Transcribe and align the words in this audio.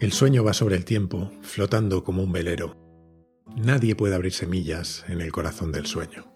El 0.00 0.12
sueño 0.12 0.44
va 0.44 0.52
sobre 0.52 0.76
el 0.76 0.84
tiempo, 0.84 1.32
flotando 1.42 2.04
como 2.04 2.22
un 2.22 2.30
velero. 2.30 2.76
Nadie 3.56 3.96
puede 3.96 4.14
abrir 4.14 4.32
semillas 4.32 5.04
en 5.08 5.20
el 5.20 5.32
corazón 5.32 5.72
del 5.72 5.86
sueño. 5.86 6.32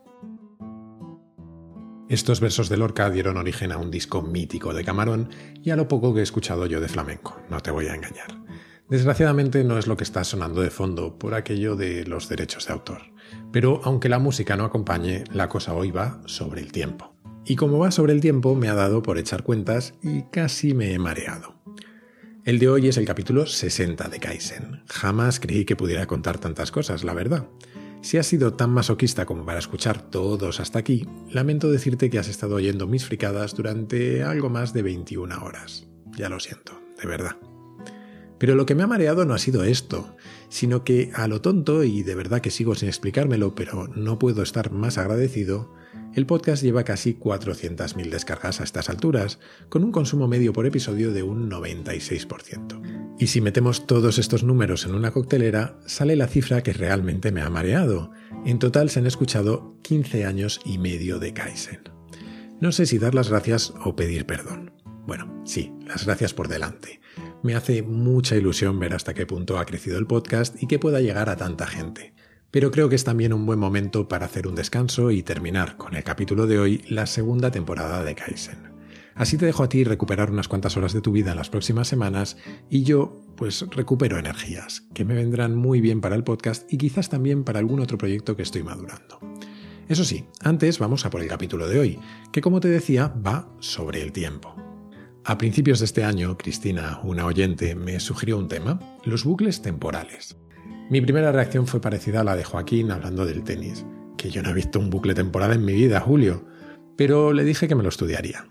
Estos 2.09 2.40
versos 2.40 2.68
de 2.68 2.77
Lorca 2.77 3.09
dieron 3.09 3.36
origen 3.36 3.70
a 3.70 3.78
un 3.78 3.92
disco 3.92 4.20
mítico 4.20 4.74
de 4.74 4.82
Camarón 4.82 5.30
y 5.62 5.70
a 5.70 5.77
lo 5.77 5.86
poco 5.86 6.12
que 6.12 6.20
he 6.20 6.24
escuchado 6.24 6.66
yo 6.66 6.80
de 6.80 6.88
flamenco, 6.88 7.40
no 7.50 7.60
te 7.60 7.70
voy 7.70 7.86
a 7.86 7.95
engañar. 7.95 8.42
Desgraciadamente 8.90 9.62
no 9.62 9.79
es 9.79 9.87
lo 9.87 9.96
que 9.96 10.04
está 10.04 10.24
sonando 10.24 10.60
de 10.60 10.70
fondo 10.70 11.16
por 11.16 11.34
aquello 11.34 11.76
de 11.76 12.04
los 12.04 12.29
derechos 12.29 12.66
de 12.66 12.73
autor. 12.73 13.12
Pero 13.52 13.80
aunque 13.84 14.09
la 14.09 14.18
música 14.18 14.56
no 14.56 14.65
acompañe, 14.65 15.23
la 15.32 15.48
cosa 15.48 15.73
hoy 15.73 15.92
va 15.92 16.20
sobre 16.26 16.62
el 16.62 16.73
tiempo. 16.73 17.15
Y 17.45 17.54
como 17.54 17.79
va 17.79 17.92
sobre 17.92 18.12
el 18.12 18.20
tiempo, 18.20 18.56
me 18.56 18.68
ha 18.68 18.74
dado 18.74 19.02
por 19.02 19.18
echar 19.18 19.45
cuentas 19.45 19.95
y 20.02 20.23
casi 20.32 20.74
me 20.74 20.92
he 20.92 20.98
mareado. 20.98 21.52
El 22.45 22.59
de 22.59 22.69
hoy 22.69 22.88
es 22.88 22.96
el 22.96 23.05
capítulo 23.05 23.46
60 23.46 24.09
de 24.09 24.19
Kaizen. 24.19 24.82
Jamás 24.88 25.38
creí 25.38 25.64
que 25.64 25.77
pudiera 25.77 26.09
contar 26.09 26.38
tantas 26.38 26.73
cosas, 26.73 27.05
la 27.05 27.15
verdad. 27.15 27.46
Si 28.01 28.18
has 28.18 28.27
sido 28.27 28.55
tan 28.55 28.70
masoquista 28.70 29.27
como 29.27 29.46
para 29.46 29.60
escuchar 29.60 30.10
todos 30.10 30.59
hasta 30.59 30.80
aquí, 30.80 31.06
lamento 31.30 31.70
decirte 31.70 32.10
que 32.10 32.18
has 32.18 32.27
estado 32.27 32.56
oyendo 32.56 32.88
mis 32.88 33.05
fricadas 33.06 33.55
durante 33.55 34.24
algo 34.24 34.51
más 34.51 34.73
de 34.73 34.82
21 34.82 35.41
horas. 35.41 35.87
Ya 36.16 36.28
lo 36.28 36.41
siento, 36.41 36.82
de 37.01 37.06
verdad. 37.06 37.37
Pero 38.38 38.56
lo 38.56 38.66
que 38.66 38.74
me 38.74 38.82
ha 38.82 38.88
mareado 38.88 39.24
no 39.24 39.34
ha 39.34 39.38
sido 39.38 39.62
esto, 39.62 40.16
sino 40.48 40.82
que 40.82 41.13
a 41.15 41.29
lo 41.29 41.43
tonto, 41.43 41.85
y 41.85 42.02
de 42.02 42.16
verdad 42.16 42.40
que 42.40 42.51
sigo 42.51 42.74
sin 42.74 42.88
explicármelo, 42.88 43.54
pero 43.54 43.87
no 43.87 44.18
puedo 44.18 44.43
estar 44.43 44.73
más 44.73 44.98
agradecido, 44.98 45.73
el 46.15 46.26
podcast 46.26 46.62
lleva 46.62 46.85
casi 46.85 47.15
400.000 47.15 48.10
descargas 48.10 48.60
a 48.60 48.65
estas 48.65 48.90
alturas, 48.90 49.38
con 49.68 49.85
un 49.85 49.93
consumo 49.93 50.29
medio 50.29 50.52
por 50.52 50.66
episodio 50.66 51.12
de 51.12 51.23
un 51.23 51.51
96%. 51.51 53.16
Y 53.18 53.29
si 53.29 53.40
metemos 53.40 53.87
todos 53.87 54.18
estos 54.18 54.43
números 54.43 54.85
en 54.85 54.95
una 54.95 55.10
coctelera, 55.10 55.79
sale 55.87 56.16
la 56.16 56.26
cifra 56.26 56.63
que 56.63 56.73
realmente 56.73 57.32
me 57.32 57.40
ha 57.40 57.51
mareado. 57.51 58.10
En 58.45 58.59
total 58.59 58.90
se 58.90 59.01
han 59.01 59.07
escuchado 59.07 59.76
15 59.82 60.24
años 60.24 60.60
y 60.65 60.79
medio 60.79 61.18
de 61.18 61.32
Kaizen. 61.32 61.80
No 62.60 62.73
sé 62.73 62.87
si 62.87 62.98
dar 62.98 63.15
las 63.15 63.29
gracias 63.30 63.73
o 63.85 63.96
pedir 63.96 64.26
perdón. 64.26 64.72
Bueno, 65.06 65.43
sí, 65.44 65.72
las 65.87 66.06
gracias 66.06 66.32
por 66.34 66.48
delante. 66.48 67.00
Me 67.43 67.54
hace 67.54 67.82
mucha 67.82 68.37
ilusión 68.37 68.78
ver 68.78 68.94
hasta 68.94 69.15
qué 69.15 69.26
punto 69.26 69.59
ha 69.59 69.66
crecido 69.66 69.98
el 69.98 70.06
podcast 70.06 70.62
y 70.62 70.66
que 70.66 70.78
pueda 70.78 71.00
llegar 71.00 71.28
a 71.28 71.37
tanta 71.37 71.66
gente. 71.66 72.15
Pero 72.53 72.70
creo 72.70 72.91
que 72.91 72.97
es 72.97 73.04
también 73.04 73.32
un 73.32 73.47
buen 73.47 73.58
momento 73.58 74.06
para 74.06 74.26
hacer 74.26 74.47
un 74.47 74.54
descanso 74.54 75.10
y 75.10 75.22
terminar 75.22 75.78
con 75.78 75.97
el 75.97 76.04
capítulo 76.04 76.47
de 76.47 76.58
hoy 76.58 76.84
la 76.86 77.06
segunda 77.06 77.50
temporada 77.50 78.04
de 78.04 78.14
Kaizen. 78.14 78.70
Así 79.14 79.38
te 79.38 79.47
dejo 79.47 79.62
a 79.62 79.70
ti 79.70 79.84
recuperar 79.84 80.31
unas 80.31 80.48
cuantas 80.48 80.76
horas 80.76 80.92
de 80.92 81.00
tu 81.00 81.12
vida 81.12 81.32
en 81.32 81.38
las 81.38 81.48
próximas 81.48 81.88
semanas 81.88 82.36
y 82.69 82.82
yo 82.82 83.22
pues 83.36 83.64
recupero 83.70 84.19
energías 84.19 84.82
que 84.92 85.06
me 85.06 85.14
vendrán 85.14 85.56
muy 85.56 85.80
bien 85.80 86.03
para 86.03 86.14
el 86.14 86.25
podcast 86.25 86.70
y 86.70 86.76
quizás 86.76 87.08
también 87.08 87.42
para 87.42 87.58
algún 87.58 87.80
otro 87.80 87.97
proyecto 87.97 88.36
que 88.36 88.42
estoy 88.42 88.62
madurando. 88.62 89.19
Eso 89.88 90.04
sí, 90.04 90.26
antes 90.41 90.78
vamos 90.78 91.06
a 91.06 91.10
por 91.10 91.22
el 91.22 91.28
capítulo 91.28 91.69
de 91.69 91.78
hoy, 91.78 91.98
que 92.32 92.42
como 92.42 92.60
te 92.60 92.69
decía 92.69 93.08
va 93.26 93.48
sobre 93.60 94.03
el 94.03 94.12
tiempo. 94.12 94.54
A 95.25 95.38
principios 95.38 95.78
de 95.78 95.86
este 95.86 96.04
año, 96.04 96.36
Cristina, 96.36 97.00
una 97.03 97.25
oyente, 97.25 97.75
me 97.75 97.98
sugirió 97.98 98.36
un 98.36 98.48
tema, 98.48 98.78
los 99.04 99.25
bucles 99.25 99.62
temporales. 99.62 100.36
Mi 100.93 101.00
primera 101.00 101.32
reacción 101.32 101.66
fue 101.66 101.81
parecida 101.81 102.21
a 102.21 102.25
la 102.25 102.37
de 102.37 102.44
Joaquín 102.44 102.91
hablando 102.91 103.25
del 103.25 103.44
tenis, 103.44 103.87
que 104.19 104.28
yo 104.28 104.42
no 104.42 104.50
he 104.50 104.53
visto 104.53 104.78
un 104.78 104.91
bucle 104.91 105.14
temporal 105.14 105.54
en 105.54 105.64
mi 105.64 105.72
vida, 105.72 106.00
Julio, 106.00 106.44
pero 106.98 107.32
le 107.32 107.44
dije 107.44 107.66
que 107.66 107.75
me 107.75 107.82
lo 107.82 107.88
estudiaría. 107.88 108.44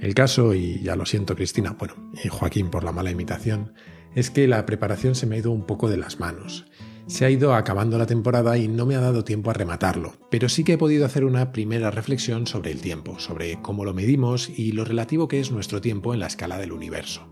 El 0.00 0.14
caso, 0.14 0.54
y 0.54 0.80
ya 0.80 0.96
lo 0.96 1.04
siento 1.04 1.36
Cristina, 1.36 1.76
bueno, 1.78 2.10
y 2.24 2.28
Joaquín 2.28 2.70
por 2.70 2.82
la 2.82 2.92
mala 2.92 3.10
imitación, 3.10 3.74
es 4.14 4.30
que 4.30 4.48
la 4.48 4.64
preparación 4.64 5.14
se 5.14 5.26
me 5.26 5.36
ha 5.36 5.40
ido 5.40 5.50
un 5.50 5.66
poco 5.66 5.90
de 5.90 5.98
las 5.98 6.18
manos. 6.18 6.64
Se 7.08 7.26
ha 7.26 7.30
ido 7.30 7.54
acabando 7.54 7.98
la 7.98 8.06
temporada 8.06 8.56
y 8.56 8.68
no 8.68 8.86
me 8.86 8.96
ha 8.96 9.00
dado 9.00 9.22
tiempo 9.22 9.50
a 9.50 9.52
rematarlo, 9.52 10.14
pero 10.30 10.48
sí 10.48 10.64
que 10.64 10.72
he 10.72 10.78
podido 10.78 11.04
hacer 11.04 11.26
una 11.26 11.52
primera 11.52 11.90
reflexión 11.90 12.46
sobre 12.46 12.70
el 12.70 12.80
tiempo, 12.80 13.18
sobre 13.18 13.60
cómo 13.60 13.84
lo 13.84 13.92
medimos 13.92 14.48
y 14.48 14.72
lo 14.72 14.86
relativo 14.86 15.28
que 15.28 15.40
es 15.40 15.52
nuestro 15.52 15.82
tiempo 15.82 16.14
en 16.14 16.20
la 16.20 16.28
escala 16.28 16.56
del 16.56 16.72
universo. 16.72 17.31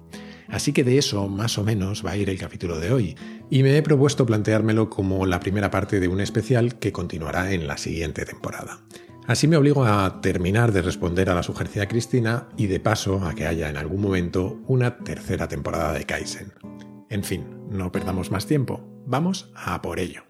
Así 0.50 0.72
que 0.72 0.84
de 0.84 0.98
eso 0.98 1.28
más 1.28 1.58
o 1.58 1.64
menos 1.64 2.04
va 2.04 2.12
a 2.12 2.16
ir 2.16 2.28
el 2.28 2.38
capítulo 2.38 2.78
de 2.78 2.92
hoy, 2.92 3.16
y 3.50 3.62
me 3.62 3.76
he 3.76 3.82
propuesto 3.82 4.26
planteármelo 4.26 4.90
como 4.90 5.26
la 5.26 5.40
primera 5.40 5.70
parte 5.70 6.00
de 6.00 6.08
un 6.08 6.20
especial 6.20 6.78
que 6.78 6.92
continuará 6.92 7.52
en 7.52 7.66
la 7.66 7.76
siguiente 7.76 8.24
temporada. 8.24 8.80
Así 9.26 9.46
me 9.46 9.56
obligo 9.56 9.84
a 9.84 10.20
terminar 10.20 10.72
de 10.72 10.82
responder 10.82 11.30
a 11.30 11.34
la 11.34 11.42
sugerencia 11.42 11.82
de 11.82 11.88
Cristina 11.88 12.48
y 12.56 12.66
de 12.66 12.80
paso 12.80 13.24
a 13.24 13.34
que 13.34 13.46
haya 13.46 13.68
en 13.68 13.76
algún 13.76 14.00
momento 14.00 14.60
una 14.66 14.98
tercera 14.98 15.46
temporada 15.46 15.92
de 15.92 16.04
Kaizen. 16.04 16.52
En 17.08 17.22
fin, 17.22 17.44
no 17.70 17.92
perdamos 17.92 18.30
más 18.30 18.46
tiempo, 18.46 18.80
vamos 19.06 19.52
a 19.54 19.80
por 19.82 20.00
ello. 20.00 20.24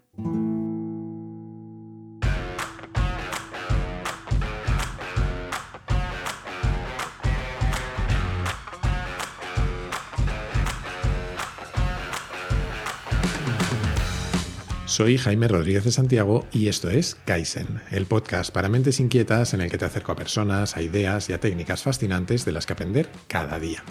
Soy 15.00 15.16
Jaime 15.16 15.48
Rodríguez 15.48 15.84
de 15.84 15.92
Santiago 15.92 16.46
y 16.52 16.68
esto 16.68 16.90
es 16.90 17.16
Kaizen, 17.24 17.80
el 17.90 18.04
podcast 18.04 18.52
para 18.52 18.68
mentes 18.68 19.00
inquietas 19.00 19.54
en 19.54 19.62
el 19.62 19.70
que 19.70 19.78
te 19.78 19.86
acerco 19.86 20.12
a 20.12 20.14
personas, 20.14 20.76
a 20.76 20.82
ideas 20.82 21.30
y 21.30 21.32
a 21.32 21.40
técnicas 21.40 21.82
fascinantes 21.82 22.44
de 22.44 22.52
las 22.52 22.66
que 22.66 22.74
aprender 22.74 23.08
cada 23.26 23.58
día. 23.58 23.82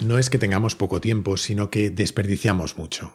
No 0.00 0.16
es 0.16 0.30
que 0.30 0.38
tengamos 0.38 0.76
poco 0.76 1.00
tiempo, 1.00 1.36
sino 1.36 1.68
que 1.68 1.90
desperdiciamos 1.90 2.78
mucho. 2.78 3.12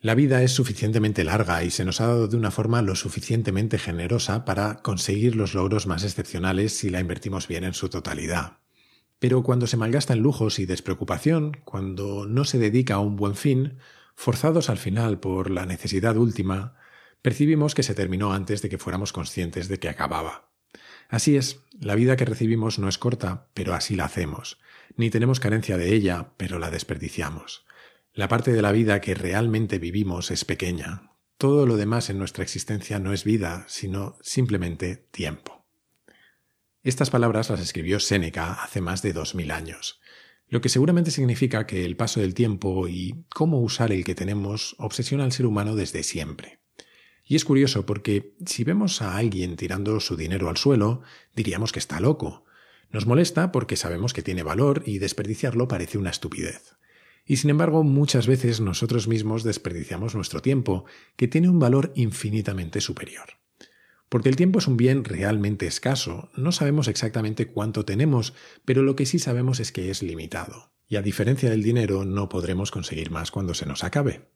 La 0.00 0.14
vida 0.14 0.42
es 0.42 0.52
suficientemente 0.52 1.24
larga 1.24 1.64
y 1.64 1.70
se 1.70 1.84
nos 1.84 2.00
ha 2.00 2.06
dado 2.06 2.28
de 2.28 2.36
una 2.36 2.50
forma 2.50 2.82
lo 2.82 2.94
suficientemente 2.94 3.78
generosa 3.78 4.44
para 4.44 4.76
conseguir 4.82 5.36
los 5.36 5.54
logros 5.54 5.86
más 5.86 6.04
excepcionales 6.04 6.76
si 6.76 6.90
la 6.90 7.00
invertimos 7.00 7.48
bien 7.48 7.64
en 7.64 7.74
su 7.74 7.88
totalidad. 7.88 8.58
Pero 9.18 9.42
cuando 9.42 9.66
se 9.66 9.78
malgasta 9.78 10.12
en 10.12 10.20
lujos 10.20 10.58
y 10.58 10.66
despreocupación, 10.66 11.56
cuando 11.64 12.26
no 12.26 12.44
se 12.44 12.58
dedica 12.58 12.94
a 12.94 13.00
un 13.00 13.16
buen 13.16 13.34
fin, 13.34 13.78
forzados 14.14 14.68
al 14.68 14.76
final 14.76 15.18
por 15.18 15.50
la 15.50 15.64
necesidad 15.64 16.16
última, 16.18 16.76
percibimos 17.22 17.74
que 17.74 17.82
se 17.82 17.94
terminó 17.94 18.32
antes 18.32 18.60
de 18.60 18.68
que 18.68 18.78
fuéramos 18.78 19.12
conscientes 19.12 19.68
de 19.68 19.78
que 19.78 19.88
acababa. 19.88 20.50
Así 21.08 21.36
es, 21.36 21.60
la 21.80 21.94
vida 21.94 22.16
que 22.16 22.26
recibimos 22.26 22.78
no 22.78 22.88
es 22.88 22.98
corta, 22.98 23.48
pero 23.54 23.74
así 23.74 23.96
la 23.96 24.04
hacemos. 24.04 24.58
Ni 24.96 25.08
tenemos 25.08 25.40
carencia 25.40 25.78
de 25.78 25.94
ella, 25.94 26.32
pero 26.36 26.58
la 26.58 26.70
desperdiciamos. 26.70 27.64
La 28.16 28.28
parte 28.28 28.50
de 28.54 28.62
la 28.62 28.72
vida 28.72 29.02
que 29.02 29.14
realmente 29.14 29.78
vivimos 29.78 30.30
es 30.30 30.46
pequeña. 30.46 31.10
Todo 31.36 31.66
lo 31.66 31.76
demás 31.76 32.08
en 32.08 32.16
nuestra 32.16 32.42
existencia 32.42 32.98
no 32.98 33.12
es 33.12 33.24
vida, 33.24 33.66
sino 33.68 34.16
simplemente 34.22 34.96
tiempo. 34.96 35.66
Estas 36.82 37.10
palabras 37.10 37.50
las 37.50 37.60
escribió 37.60 38.00
Séneca 38.00 38.54
hace 38.54 38.80
más 38.80 39.02
de 39.02 39.12
dos 39.12 39.34
mil 39.34 39.50
años, 39.50 40.00
lo 40.48 40.62
que 40.62 40.70
seguramente 40.70 41.10
significa 41.10 41.66
que 41.66 41.84
el 41.84 41.94
paso 41.94 42.20
del 42.20 42.32
tiempo 42.32 42.88
y 42.88 43.26
cómo 43.28 43.60
usar 43.60 43.92
el 43.92 44.02
que 44.02 44.14
tenemos 44.14 44.76
obsesiona 44.78 45.24
al 45.24 45.32
ser 45.32 45.44
humano 45.44 45.76
desde 45.76 46.02
siempre. 46.02 46.60
Y 47.22 47.36
es 47.36 47.44
curioso 47.44 47.84
porque 47.84 48.34
si 48.46 48.64
vemos 48.64 49.02
a 49.02 49.18
alguien 49.18 49.56
tirando 49.56 50.00
su 50.00 50.16
dinero 50.16 50.48
al 50.48 50.56
suelo, 50.56 51.02
diríamos 51.34 51.70
que 51.70 51.80
está 51.80 52.00
loco. 52.00 52.46
Nos 52.88 53.04
molesta 53.04 53.52
porque 53.52 53.76
sabemos 53.76 54.14
que 54.14 54.22
tiene 54.22 54.42
valor 54.42 54.84
y 54.86 55.00
desperdiciarlo 55.00 55.68
parece 55.68 55.98
una 55.98 56.08
estupidez. 56.08 56.76
Y 57.26 57.36
sin 57.36 57.50
embargo, 57.50 57.82
muchas 57.82 58.28
veces 58.28 58.60
nosotros 58.60 59.08
mismos 59.08 59.42
desperdiciamos 59.42 60.14
nuestro 60.14 60.40
tiempo, 60.40 60.84
que 61.16 61.26
tiene 61.26 61.48
un 61.48 61.58
valor 61.58 61.92
infinitamente 61.96 62.80
superior. 62.80 63.26
Porque 64.08 64.28
el 64.28 64.36
tiempo 64.36 64.60
es 64.60 64.68
un 64.68 64.76
bien 64.76 65.04
realmente 65.04 65.66
escaso, 65.66 66.30
no 66.36 66.52
sabemos 66.52 66.86
exactamente 66.86 67.48
cuánto 67.48 67.84
tenemos, 67.84 68.34
pero 68.64 68.82
lo 68.82 68.94
que 68.94 69.06
sí 69.06 69.18
sabemos 69.18 69.58
es 69.58 69.72
que 69.72 69.90
es 69.90 70.02
limitado. 70.04 70.70
Y 70.88 70.94
a 70.94 71.02
diferencia 71.02 71.50
del 71.50 71.64
dinero, 71.64 72.04
no 72.04 72.28
podremos 72.28 72.70
conseguir 72.70 73.10
más 73.10 73.32
cuando 73.32 73.54
se 73.54 73.66
nos 73.66 73.82
acabe. 73.82 74.28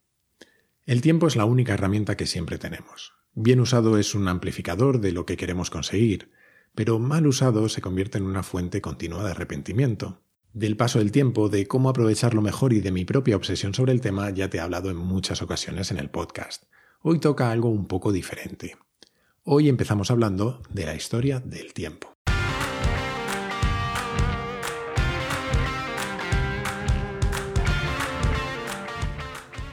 El 0.85 1.01
tiempo 1.01 1.29
es 1.29 1.37
la 1.37 1.45
única 1.45 1.75
herramienta 1.75 2.17
que 2.17 2.27
siempre 2.27 2.59
tenemos. 2.59 3.13
Bien 3.35 3.61
usado 3.61 3.97
es 3.99 4.17
un 4.17 4.27
amplificador 4.27 5.01
de 5.01 5.13
lo 5.13 5.25
que 5.25 5.37
queremos 5.37 5.71
conseguir, 5.71 6.33
pero 6.75 6.99
mal 6.99 7.29
usado 7.29 7.69
se 7.69 7.81
convierte 7.81 8.19
en 8.19 8.25
una 8.25 8.43
fuente 8.43 8.81
continua 8.81 9.23
de 9.23 9.31
arrepentimiento. 9.31 10.25
Del 10.53 10.77
paso 10.77 10.99
del 10.99 11.13
tiempo, 11.13 11.49
de 11.49 11.67
cómo 11.67 11.89
aprovecharlo 11.89 12.43
mejor 12.43 12.73
y 12.73 12.81
de 12.81 12.91
mi 12.91 13.05
propia 13.05 13.37
obsesión 13.37 13.73
sobre 13.73 13.93
el 13.93 14.01
tema 14.01 14.31
ya 14.31 14.51
te 14.51 14.57
he 14.57 14.61
hablado 14.61 14.91
en 14.91 14.97
muchas 14.97 15.43
ocasiones 15.43 15.93
en 15.93 15.99
el 15.99 16.11
podcast. 16.11 16.65
Hoy 17.03 17.21
toca 17.21 17.53
algo 17.53 17.69
un 17.69 17.87
poco 17.87 18.11
diferente. 18.11 18.77
Hoy 19.45 19.69
empezamos 19.69 20.11
hablando 20.11 20.61
de 20.69 20.87
la 20.87 20.97
historia 20.97 21.39
del 21.39 21.73
tiempo. 21.73 22.17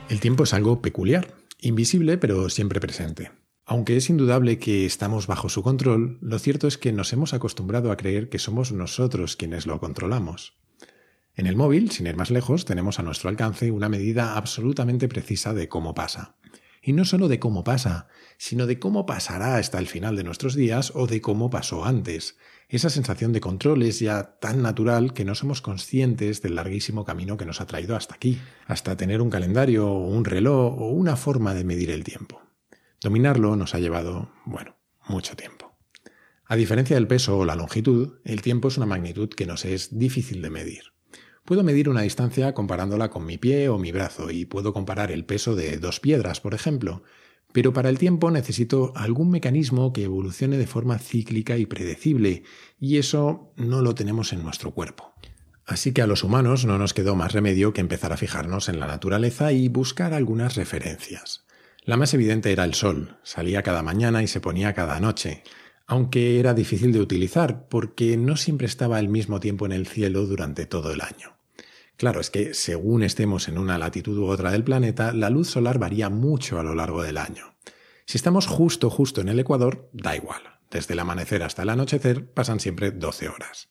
El 0.10 0.20
tiempo 0.20 0.44
es 0.44 0.54
algo 0.54 0.80
peculiar, 0.84 1.34
invisible 1.60 2.20
pero 2.20 2.50
siempre 2.50 2.80
presente. 2.80 3.32
Aunque 3.66 3.98
es 3.98 4.12
indudable 4.12 4.60
que 4.60 4.86
estamos 4.86 5.26
bajo 5.26 5.50
su 5.50 5.64
control, 5.64 6.20
lo 6.22 6.38
cierto 6.38 6.68
es 6.68 6.78
que 6.78 6.94
nos 6.94 7.12
hemos 7.14 7.34
acostumbrado 7.34 7.92
a 7.92 7.98
creer 7.98 8.30
que 8.30 8.38
somos 8.38 8.72
nosotros 8.72 9.36
quienes 9.36 9.66
lo 9.66 9.80
controlamos. 9.80 10.54
En 11.38 11.46
el 11.46 11.56
móvil, 11.56 11.92
sin 11.92 12.08
ir 12.08 12.18
más 12.18 12.32
lejos, 12.32 12.66
tenemos 12.66 12.98
a 12.98 13.04
nuestro 13.04 13.30
alcance 13.30 13.70
una 13.70 13.90
medida 13.90 14.38
absolutamente 14.38 15.08
precisa 15.08 15.54
de 15.54 15.70
cómo 15.70 15.94
pasa. 15.94 16.36
Y 16.82 16.94
no 16.94 17.06
solo 17.06 17.28
de 17.28 17.38
cómo 17.38 17.64
pasa, 17.64 18.08
sino 18.40 18.66
de 18.66 18.80
cómo 18.80 19.06
pasará 19.06 19.58
hasta 19.58 19.78
el 19.78 19.86
final 19.86 20.16
de 20.16 20.24
nuestros 20.24 20.56
días 20.56 20.92
o 20.96 21.06
de 21.06 21.22
cómo 21.22 21.52
pasó 21.52 21.86
antes. 21.86 22.38
Esa 22.70 22.90
sensación 22.90 23.34
de 23.34 23.40
control 23.40 23.84
es 23.84 24.00
ya 24.00 24.40
tan 24.40 24.64
natural 24.64 25.14
que 25.14 25.26
no 25.26 25.36
somos 25.36 25.62
conscientes 25.62 26.42
del 26.42 26.56
larguísimo 26.56 27.06
camino 27.06 27.38
que 27.38 27.46
nos 27.46 27.62
ha 27.62 27.68
traído 27.68 27.96
hasta 27.96 28.16
aquí, 28.16 28.40
hasta 28.66 28.98
tener 28.98 29.22
un 29.22 29.30
calendario 29.30 29.88
o 29.88 30.08
un 30.08 30.26
reloj 30.26 30.74
o 30.82 30.90
una 30.90 31.18
forma 31.18 31.54
de 31.54 31.64
medir 31.64 31.92
el 31.92 32.04
tiempo. 32.04 32.42
Dominarlo 33.00 33.56
nos 33.56 33.76
ha 33.76 33.80
llevado, 33.80 34.32
bueno, 34.46 34.76
mucho 35.08 35.36
tiempo. 35.36 35.78
A 36.46 36.56
diferencia 36.56 36.96
del 36.96 37.08
peso 37.08 37.38
o 37.38 37.46
la 37.46 37.56
longitud, 37.56 38.22
el 38.24 38.42
tiempo 38.42 38.70
es 38.70 38.78
una 38.78 38.88
magnitud 38.88 39.30
que 39.30 39.46
nos 39.46 39.66
es 39.66 40.00
difícil 40.00 40.42
de 40.42 40.50
medir. 40.50 40.97
Puedo 41.48 41.64
medir 41.64 41.88
una 41.88 42.02
distancia 42.02 42.54
comparándola 42.54 43.10
con 43.10 43.26
mi 43.26 43.38
pie 43.38 43.70
o 43.70 43.78
mi 43.78 43.94
brazo 43.94 44.32
y 44.32 44.44
puedo 44.44 44.74
comparar 44.74 45.12
el 45.12 45.24
peso 45.24 45.56
de 45.56 45.78
dos 45.78 46.02
piedras, 46.02 46.42
por 46.42 46.54
ejemplo, 46.54 47.04
pero 47.54 47.72
para 47.72 47.88
el 47.88 47.98
tiempo 47.98 48.30
necesito 48.32 48.92
algún 48.98 49.32
mecanismo 49.32 49.94
que 49.94 50.04
evolucione 50.04 50.58
de 50.58 50.68
forma 50.68 51.00
cíclica 51.00 51.56
y 51.56 51.66
predecible, 51.66 52.44
y 52.82 52.98
eso 52.98 53.54
no 53.56 53.82
lo 53.82 53.96
tenemos 53.96 54.34
en 54.34 54.44
nuestro 54.44 54.72
cuerpo. 54.72 55.14
Así 55.66 55.94
que 55.94 56.02
a 56.02 56.08
los 56.08 56.26
humanos 56.26 56.66
no 56.66 56.78
nos 56.78 56.94
quedó 56.94 57.16
más 57.16 57.32
remedio 57.32 57.72
que 57.72 57.80
empezar 57.80 58.12
a 58.12 58.18
fijarnos 58.18 58.68
en 58.68 58.82
la 58.82 58.88
naturaleza 58.88 59.54
y 59.54 59.70
buscar 59.70 60.14
algunas 60.14 60.58
referencias. 60.58 61.46
La 61.86 61.96
más 61.96 62.14
evidente 62.14 62.52
era 62.52 62.66
el 62.66 62.74
sol, 62.74 63.20
salía 63.24 63.64
cada 63.64 63.84
mañana 63.84 64.22
y 64.22 64.28
se 64.28 64.42
ponía 64.42 64.74
cada 64.74 65.00
noche, 65.00 65.44
aunque 65.86 66.42
era 66.42 66.54
difícil 66.54 66.92
de 66.92 67.00
utilizar 67.00 67.70
porque 67.70 68.18
no 68.18 68.36
siempre 68.36 68.68
estaba 68.68 68.98
al 68.98 69.08
mismo 69.08 69.40
tiempo 69.40 69.66
en 69.66 69.72
el 69.72 69.88
cielo 69.88 70.26
durante 70.26 70.66
todo 70.66 70.92
el 70.92 71.00
año. 71.00 71.37
Claro, 71.98 72.22
es 72.22 72.30
que 72.30 72.54
según 72.54 73.02
estemos 73.02 73.48
en 73.48 73.58
una 73.58 73.80
latitud 73.80 74.18
u 74.20 74.28
otra 74.28 74.52
del 74.52 74.64
planeta, 74.64 75.14
la 75.14 75.32
luz 75.32 75.50
solar 75.50 75.80
varía 75.80 76.10
mucho 76.10 76.60
a 76.60 76.64
lo 76.64 76.76
largo 76.76 77.02
del 77.02 77.18
año. 77.18 77.56
Si 78.06 78.18
estamos 78.18 78.46
justo 78.46 78.92
justo 78.92 79.20
en 79.20 79.30
el 79.30 79.40
ecuador, 79.40 79.90
da 79.94 80.16
igual. 80.16 80.42
Desde 80.70 80.94
el 80.94 81.00
amanecer 81.00 81.42
hasta 81.42 81.64
el 81.64 81.70
anochecer 81.70 82.32
pasan 82.32 82.60
siempre 82.60 82.92
12 82.92 83.30
horas. 83.30 83.70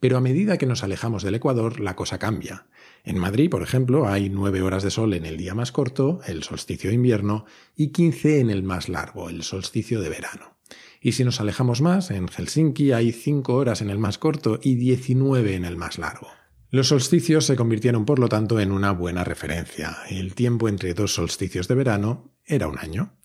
Pero 0.00 0.16
a 0.16 0.20
medida 0.20 0.58
que 0.58 0.66
nos 0.66 0.82
alejamos 0.82 1.22
del 1.22 1.36
ecuador, 1.36 1.78
la 1.78 1.94
cosa 1.94 2.18
cambia. 2.18 2.66
En 3.04 3.18
Madrid, 3.18 3.48
por 3.48 3.62
ejemplo, 3.62 4.08
hay 4.08 4.30
nueve 4.30 4.62
horas 4.62 4.82
de 4.82 4.90
sol 4.90 5.14
en 5.14 5.24
el 5.24 5.36
día 5.36 5.54
más 5.54 5.70
corto, 5.70 6.20
el 6.26 6.42
solsticio 6.42 6.90
de 6.90 6.96
invierno, 6.96 7.44
y 7.76 7.88
15 7.88 8.40
en 8.40 8.50
el 8.50 8.62
más 8.64 8.88
largo, 8.88 9.28
el 9.28 9.42
solsticio 9.42 10.00
de 10.00 10.08
verano. 10.08 10.56
Y 11.00 11.12
si 11.12 11.24
nos 11.24 11.40
alejamos 11.40 11.82
más, 11.82 12.10
en 12.10 12.28
Helsinki 12.28 12.92
hay 12.92 13.12
cinco 13.12 13.54
horas 13.54 13.80
en 13.80 13.90
el 13.90 13.98
más 13.98 14.18
corto 14.18 14.58
y 14.60 14.74
19 14.74 15.54
en 15.54 15.64
el 15.64 15.76
más 15.76 15.98
largo. 15.98 16.39
Los 16.70 16.88
solsticios 16.88 17.46
se 17.46 17.56
convirtieron, 17.56 18.04
por 18.04 18.18
lo 18.18 18.28
tanto, 18.28 18.60
en 18.60 18.72
una 18.72 18.92
buena 18.92 19.24
referencia. 19.24 19.98
El 20.08 20.34
tiempo 20.34 20.68
entre 20.68 20.94
dos 20.94 21.14
solsticios 21.14 21.68
de 21.68 21.74
verano 21.74 22.32
era 22.44 22.68
un 22.68 22.78
año. 22.78 23.16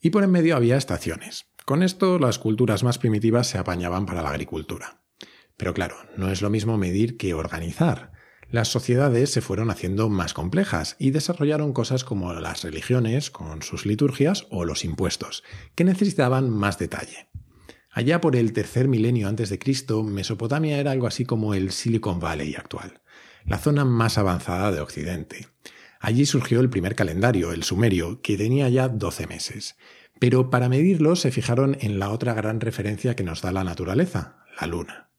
Y 0.00 0.10
por 0.10 0.24
en 0.24 0.30
medio 0.30 0.56
había 0.56 0.76
estaciones. 0.76 1.46
Con 1.64 1.82
esto, 1.82 2.18
las 2.18 2.38
culturas 2.38 2.82
más 2.82 2.98
primitivas 2.98 3.46
se 3.46 3.58
apañaban 3.58 4.06
para 4.06 4.22
la 4.22 4.30
agricultura. 4.30 5.02
Pero 5.56 5.74
claro, 5.74 5.96
no 6.16 6.30
es 6.30 6.42
lo 6.42 6.50
mismo 6.50 6.76
medir 6.76 7.16
que 7.16 7.34
organizar 7.34 8.12
las 8.50 8.68
sociedades 8.68 9.30
se 9.30 9.42
fueron 9.42 9.70
haciendo 9.70 10.08
más 10.08 10.32
complejas 10.32 10.96
y 10.98 11.10
desarrollaron 11.10 11.74
cosas 11.74 12.02
como 12.02 12.32
las 12.32 12.62
religiones, 12.62 13.30
con 13.30 13.60
sus 13.60 13.84
liturgias, 13.84 14.46
o 14.48 14.64
los 14.64 14.86
impuestos, 14.86 15.44
que 15.74 15.84
necesitaban 15.84 16.48
más 16.48 16.78
detalle. 16.78 17.28
Allá 17.98 18.20
por 18.20 18.36
el 18.36 18.52
tercer 18.52 18.86
milenio 18.86 19.26
antes 19.26 19.50
de 19.50 19.58
Cristo, 19.58 20.04
Mesopotamia 20.04 20.78
era 20.78 20.92
algo 20.92 21.08
así 21.08 21.24
como 21.24 21.52
el 21.52 21.72
Silicon 21.72 22.20
Valley 22.20 22.54
actual, 22.54 23.00
la 23.44 23.58
zona 23.58 23.84
más 23.84 24.18
avanzada 24.18 24.70
de 24.70 24.80
Occidente. 24.80 25.48
Allí 25.98 26.24
surgió 26.24 26.60
el 26.60 26.70
primer 26.70 26.94
calendario, 26.94 27.50
el 27.50 27.64
sumerio, 27.64 28.22
que 28.22 28.36
tenía 28.36 28.68
ya 28.68 28.86
12 28.88 29.26
meses. 29.26 29.76
Pero 30.20 30.48
para 30.48 30.68
medirlo 30.68 31.16
se 31.16 31.32
fijaron 31.32 31.76
en 31.80 31.98
la 31.98 32.10
otra 32.10 32.34
gran 32.34 32.60
referencia 32.60 33.16
que 33.16 33.24
nos 33.24 33.42
da 33.42 33.50
la 33.50 33.64
naturaleza, 33.64 34.44
la 34.60 34.68
luna. 34.68 35.10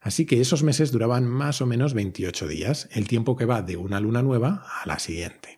Así 0.00 0.24
que 0.24 0.40
esos 0.40 0.62
meses 0.62 0.92
duraban 0.92 1.26
más 1.26 1.60
o 1.60 1.66
menos 1.66 1.92
28 1.92 2.46
días, 2.46 2.88
el 2.92 3.08
tiempo 3.08 3.34
que 3.34 3.46
va 3.46 3.62
de 3.62 3.76
una 3.76 3.98
luna 3.98 4.22
nueva 4.22 4.64
a 4.80 4.86
la 4.86 5.00
siguiente. 5.00 5.57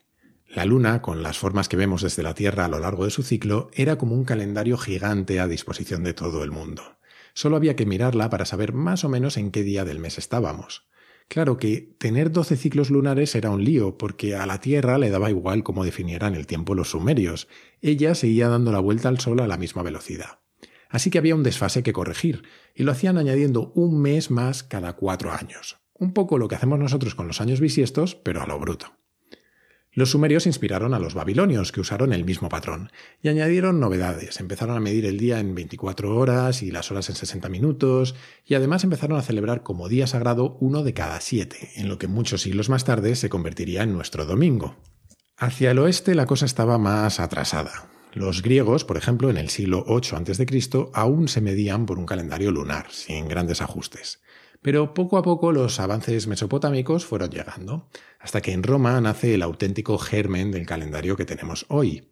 La 0.53 0.65
luna, 0.65 1.01
con 1.01 1.23
las 1.23 1.39
formas 1.39 1.69
que 1.69 1.77
vemos 1.77 2.03
desde 2.03 2.25
la 2.25 2.35
Tierra 2.35 2.65
a 2.65 2.69
lo 2.69 2.81
largo 2.81 3.05
de 3.05 3.13
su 3.13 3.23
ciclo, 3.23 3.71
era 3.73 3.99
como 3.99 4.17
un 4.17 4.25
calendario 4.25 4.77
gigante 4.79 5.39
a 5.39 5.47
disposición 5.47 6.03
de 6.03 6.13
todo 6.13 6.43
el 6.43 6.51
mundo. 6.51 6.99
Solo 7.35 7.55
había 7.55 7.77
que 7.77 7.87
mirarla 7.87 8.31
para 8.31 8.45
saber 8.45 8.73
más 8.73 9.05
o 9.05 9.09
menos 9.09 9.37
en 9.37 9.53
qué 9.53 9.63
día 9.63 9.85
del 9.85 10.01
mes 10.01 10.19
estábamos. 10.19 10.89
Claro 11.29 11.57
que 11.57 11.95
tener 11.99 12.33
12 12.33 12.57
ciclos 12.57 12.91
lunares 12.91 13.37
era 13.37 13.51
un 13.51 13.65
lío, 13.65 13.97
porque 13.97 14.35
a 14.35 14.45
la 14.45 14.59
Tierra 14.59 14.99
le 14.99 15.11
daba 15.11 15.31
igual 15.31 15.63
cómo 15.63 15.85
definieran 15.85 16.35
el 16.35 16.49
tiempo 16.49 16.75
los 16.75 16.91
sumerios. 16.91 17.47
Ella 17.81 18.17
seguía 18.17 18.49
dando 18.49 18.73
la 18.73 18.81
vuelta 18.81 19.09
al 19.09 19.21
Sol 19.21 19.39
a 19.39 19.47
la 19.47 19.57
misma 19.57 19.85
velocidad. 19.85 20.41
Así 20.89 21.11
que 21.11 21.19
había 21.19 21.37
un 21.37 21.45
desfase 21.45 21.85
que 21.85 21.93
corregir, 21.93 22.43
y 22.75 22.83
lo 22.83 22.91
hacían 22.91 23.19
añadiendo 23.19 23.71
un 23.77 24.03
mes 24.03 24.33
más 24.33 24.65
cada 24.65 24.95
cuatro 24.95 25.31
años. 25.31 25.79
Un 25.95 26.13
poco 26.13 26.39
lo 26.39 26.49
que 26.49 26.57
hacemos 26.57 26.81
nosotros 26.81 27.15
con 27.15 27.29
los 27.29 27.41
años 27.41 27.61
bisiestos, 27.61 28.17
pero 28.17 28.43
a 28.43 28.49
lo 28.49 28.59
bruto. 28.59 29.00
Los 30.01 30.13
sumerios 30.13 30.47
inspiraron 30.47 30.95
a 30.95 30.99
los 30.99 31.13
babilonios, 31.13 31.73
que 31.73 31.83
usaron 31.83 32.15
el 32.15 32.25
mismo 32.25 32.49
patrón, 32.49 32.91
y 33.21 33.29
añadieron 33.29 33.81
novedades. 33.81 34.41
Empezaron 34.41 34.75
a 34.75 34.81
medir 34.81 35.05
el 35.05 35.19
día 35.19 35.41
en 35.41 35.55
24 35.55 36.17
horas 36.17 36.63
y 36.63 36.71
las 36.71 36.91
horas 36.91 37.11
en 37.11 37.17
60 37.17 37.51
minutos, 37.51 38.15
y 38.47 38.55
además 38.55 38.83
empezaron 38.83 39.19
a 39.19 39.23
celebrar 39.23 39.63
como 39.63 39.91
día 39.91 40.07
sagrado 40.07 40.57
uno 40.59 40.85
de 40.85 40.95
cada 40.95 41.21
siete, 41.21 41.73
en 41.77 41.91
lo 41.91 41.99
que 41.99 42.07
muchos 42.07 42.41
siglos 42.41 42.71
más 42.71 42.87
tarde 42.87 43.15
se 43.15 43.29
convertiría 43.29 43.83
en 43.83 43.93
nuestro 43.93 44.25
domingo. 44.25 44.75
Hacia 45.37 45.73
el 45.73 45.79
oeste 45.79 46.15
la 46.15 46.25
cosa 46.25 46.47
estaba 46.47 46.79
más 46.79 47.21
atrasada. 47.21 47.91
Los 48.15 48.41
griegos, 48.41 48.87
por 48.87 48.97
ejemplo, 48.97 49.29
en 49.29 49.37
el 49.37 49.51
siglo 49.51 49.85
VIII 49.87 50.33
a.C., 50.33 50.89
aún 50.95 51.29
se 51.29 51.43
medían 51.43 51.85
por 51.85 51.99
un 51.99 52.07
calendario 52.07 52.51
lunar, 52.53 52.87
sin 52.91 53.29
grandes 53.29 53.61
ajustes. 53.61 54.23
Pero 54.63 54.93
poco 54.93 55.17
a 55.17 55.23
poco 55.23 55.53
los 55.53 55.81
avances 55.81 56.27
mesopotámicos 56.27 57.07
fueron 57.07 57.31
llegando, 57.31 57.89
hasta 58.19 58.41
que 58.41 58.53
en 58.53 58.63
Roma 58.63 59.01
nace 59.01 59.35
el 59.35 59.43
auténtico 59.43 59.97
germen 59.99 60.51
del 60.51 60.67
calendario 60.67 61.17
que 61.17 61.25
tenemos 61.25 61.65
hoy. 61.69 62.09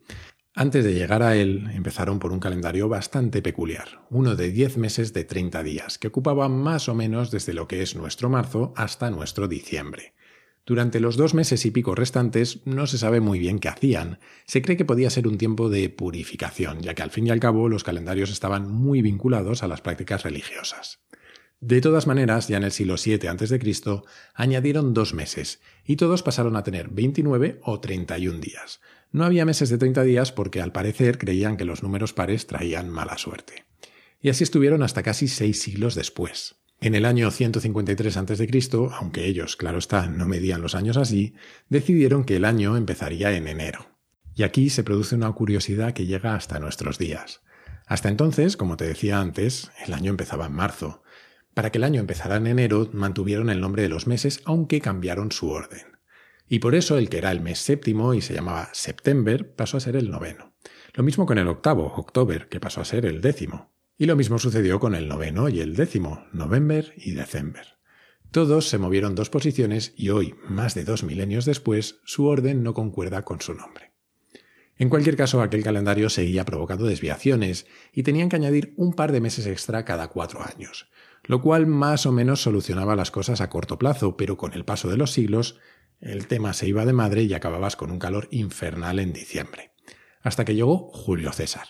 Antes 0.55 0.85
de 0.85 0.95
llegar 0.95 1.23
a 1.23 1.37
él, 1.37 1.71
empezaron 1.75 2.19
por 2.19 2.33
un 2.33 2.40
calendario 2.40 2.88
bastante 2.88 3.43
peculiar, 3.43 4.00
uno 4.11 4.35
de 4.35 4.50
10 4.50 4.78
meses 4.78 5.12
de 5.12 5.25
30 5.25 5.62
días, 5.62 5.99
que 5.99 6.09
ocupaba 6.09 6.49
más 6.49 6.88
o 6.88 6.95
menos 6.95 7.31
desde 7.31 7.52
lo 7.52 7.69
que 7.69 7.83
es 7.83 7.95
nuestro 7.95 8.28
marzo 8.28 8.73
hasta 8.76 9.11
nuestro 9.11 9.47
diciembre. 9.47 10.14
Durante 10.67 11.00
los 11.00 11.17
dos 11.17 11.33
meses 11.33 11.64
y 11.64 11.71
pico 11.71 11.95
restantes 11.95 12.61
no 12.67 12.87
se 12.87 12.99
sabe 12.99 13.21
muy 13.21 13.38
bien 13.38 13.59
qué 13.59 13.69
hacían. 13.69 14.19
Se 14.47 14.61
cree 14.61 14.76
que 14.76 14.85
podía 14.85 15.11
ser 15.11 15.28
un 15.28 15.38
tiempo 15.38 15.71
de 15.71 15.88
purificación, 15.90 16.81
ya 16.81 16.95
que 16.95 17.02
al 17.02 17.11
fin 17.11 17.26
y 17.26 17.31
al 17.31 17.40
cabo 17.40 17.69
los 17.69 17.85
calendarios 17.85 18.31
estaban 18.31 18.71
muy 18.71 19.00
vinculados 19.00 19.62
a 19.62 19.69
las 19.69 19.81
prácticas 19.81 20.25
religiosas. 20.25 21.00
De 21.60 21.80
todas 21.80 22.06
maneras, 22.06 22.46
ya 22.46 22.56
en 22.56 22.62
el 22.62 22.70
siglo 22.70 22.94
VII 23.04 23.26
a.C., 23.26 24.02
añadieron 24.34 24.94
dos 24.94 25.12
meses, 25.12 25.60
y 25.84 25.96
todos 25.96 26.22
pasaron 26.22 26.54
a 26.56 26.62
tener 26.62 26.88
29 26.88 27.58
o 27.64 27.80
31 27.80 28.38
días. 28.38 28.80
No 29.10 29.24
había 29.24 29.44
meses 29.44 29.68
de 29.68 29.78
30 29.78 30.02
días 30.02 30.30
porque 30.30 30.60
al 30.60 30.70
parecer 30.70 31.18
creían 31.18 31.56
que 31.56 31.64
los 31.64 31.82
números 31.82 32.12
pares 32.12 32.46
traían 32.46 32.88
mala 32.90 33.18
suerte. 33.18 33.64
Y 34.20 34.28
así 34.28 34.44
estuvieron 34.44 34.82
hasta 34.82 35.02
casi 35.02 35.26
seis 35.26 35.60
siglos 35.60 35.94
después. 35.94 36.56
En 36.80 36.94
el 36.94 37.04
año 37.04 37.28
153 37.30 38.16
a.C., 38.16 38.48
aunque 38.92 39.26
ellos, 39.26 39.56
claro 39.56 39.78
está, 39.78 40.06
no 40.06 40.26
medían 40.26 40.62
los 40.62 40.76
años 40.76 40.96
así, 40.96 41.34
decidieron 41.68 42.22
que 42.22 42.36
el 42.36 42.44
año 42.44 42.76
empezaría 42.76 43.32
en 43.36 43.48
enero. 43.48 43.88
Y 44.36 44.44
aquí 44.44 44.70
se 44.70 44.84
produce 44.84 45.16
una 45.16 45.32
curiosidad 45.32 45.92
que 45.92 46.06
llega 46.06 46.36
hasta 46.36 46.60
nuestros 46.60 46.98
días. 46.98 47.40
Hasta 47.88 48.08
entonces, 48.10 48.56
como 48.56 48.76
te 48.76 48.86
decía 48.86 49.20
antes, 49.20 49.72
el 49.84 49.92
año 49.92 50.10
empezaba 50.10 50.46
en 50.46 50.52
marzo. 50.52 51.02
Para 51.58 51.72
que 51.72 51.78
el 51.78 51.82
año 51.82 51.98
empezara 51.98 52.36
en 52.36 52.46
enero, 52.46 52.88
mantuvieron 52.92 53.50
el 53.50 53.60
nombre 53.60 53.82
de 53.82 53.88
los 53.88 54.06
meses, 54.06 54.42
aunque 54.44 54.80
cambiaron 54.80 55.32
su 55.32 55.50
orden. 55.50 55.98
Y 56.48 56.60
por 56.60 56.76
eso 56.76 56.96
el 56.96 57.08
que 57.08 57.18
era 57.18 57.32
el 57.32 57.40
mes 57.40 57.58
séptimo 57.58 58.14
y 58.14 58.20
se 58.20 58.32
llamaba 58.32 58.70
September 58.74 59.56
pasó 59.56 59.76
a 59.76 59.80
ser 59.80 59.96
el 59.96 60.08
noveno. 60.08 60.54
Lo 60.94 61.02
mismo 61.02 61.26
con 61.26 61.36
el 61.36 61.48
octavo, 61.48 61.92
October, 61.96 62.48
que 62.48 62.60
pasó 62.60 62.80
a 62.80 62.84
ser 62.84 63.06
el 63.06 63.20
décimo. 63.20 63.72
Y 63.96 64.06
lo 64.06 64.14
mismo 64.14 64.38
sucedió 64.38 64.78
con 64.78 64.94
el 64.94 65.08
noveno 65.08 65.48
y 65.48 65.58
el 65.58 65.74
décimo, 65.74 66.26
November 66.32 66.92
y 66.96 67.14
December. 67.14 67.78
Todos 68.30 68.68
se 68.68 68.78
movieron 68.78 69.16
dos 69.16 69.28
posiciones 69.28 69.94
y 69.96 70.10
hoy, 70.10 70.36
más 70.48 70.76
de 70.76 70.84
dos 70.84 71.02
milenios 71.02 71.44
después, 71.44 71.98
su 72.04 72.26
orden 72.26 72.62
no 72.62 72.72
concuerda 72.72 73.22
con 73.22 73.40
su 73.40 73.54
nombre. 73.54 73.90
En 74.76 74.90
cualquier 74.90 75.16
caso, 75.16 75.42
aquel 75.42 75.64
calendario 75.64 76.08
seguía 76.08 76.44
provocando 76.44 76.86
desviaciones 76.86 77.66
y 77.92 78.04
tenían 78.04 78.28
que 78.28 78.36
añadir 78.36 78.74
un 78.76 78.94
par 78.94 79.10
de 79.10 79.20
meses 79.20 79.48
extra 79.48 79.84
cada 79.84 80.06
cuatro 80.06 80.40
años, 80.40 80.88
lo 81.25 81.40
cual 81.40 81.66
más 81.66 82.06
o 82.06 82.12
menos 82.12 82.42
solucionaba 82.42 82.96
las 82.96 83.10
cosas 83.10 83.40
a 83.40 83.48
corto 83.48 83.78
plazo, 83.78 84.16
pero 84.16 84.37
con 84.37 84.52
el 84.54 84.64
paso 84.64 84.88
de 84.88 84.96
los 84.96 85.12
siglos, 85.12 85.58
el 86.00 86.26
tema 86.26 86.52
se 86.52 86.68
iba 86.68 86.87
de 86.87 86.92
madre 86.92 87.22
y 87.22 87.34
acababas 87.34 87.76
con 87.76 87.90
un 87.90 87.98
calor 87.98 88.28
infernal 88.30 88.98
en 88.98 89.12
diciembre. 89.12 89.72
Hasta 90.22 90.44
que 90.44 90.54
llegó 90.54 90.90
Julio 90.92 91.32
César. 91.32 91.68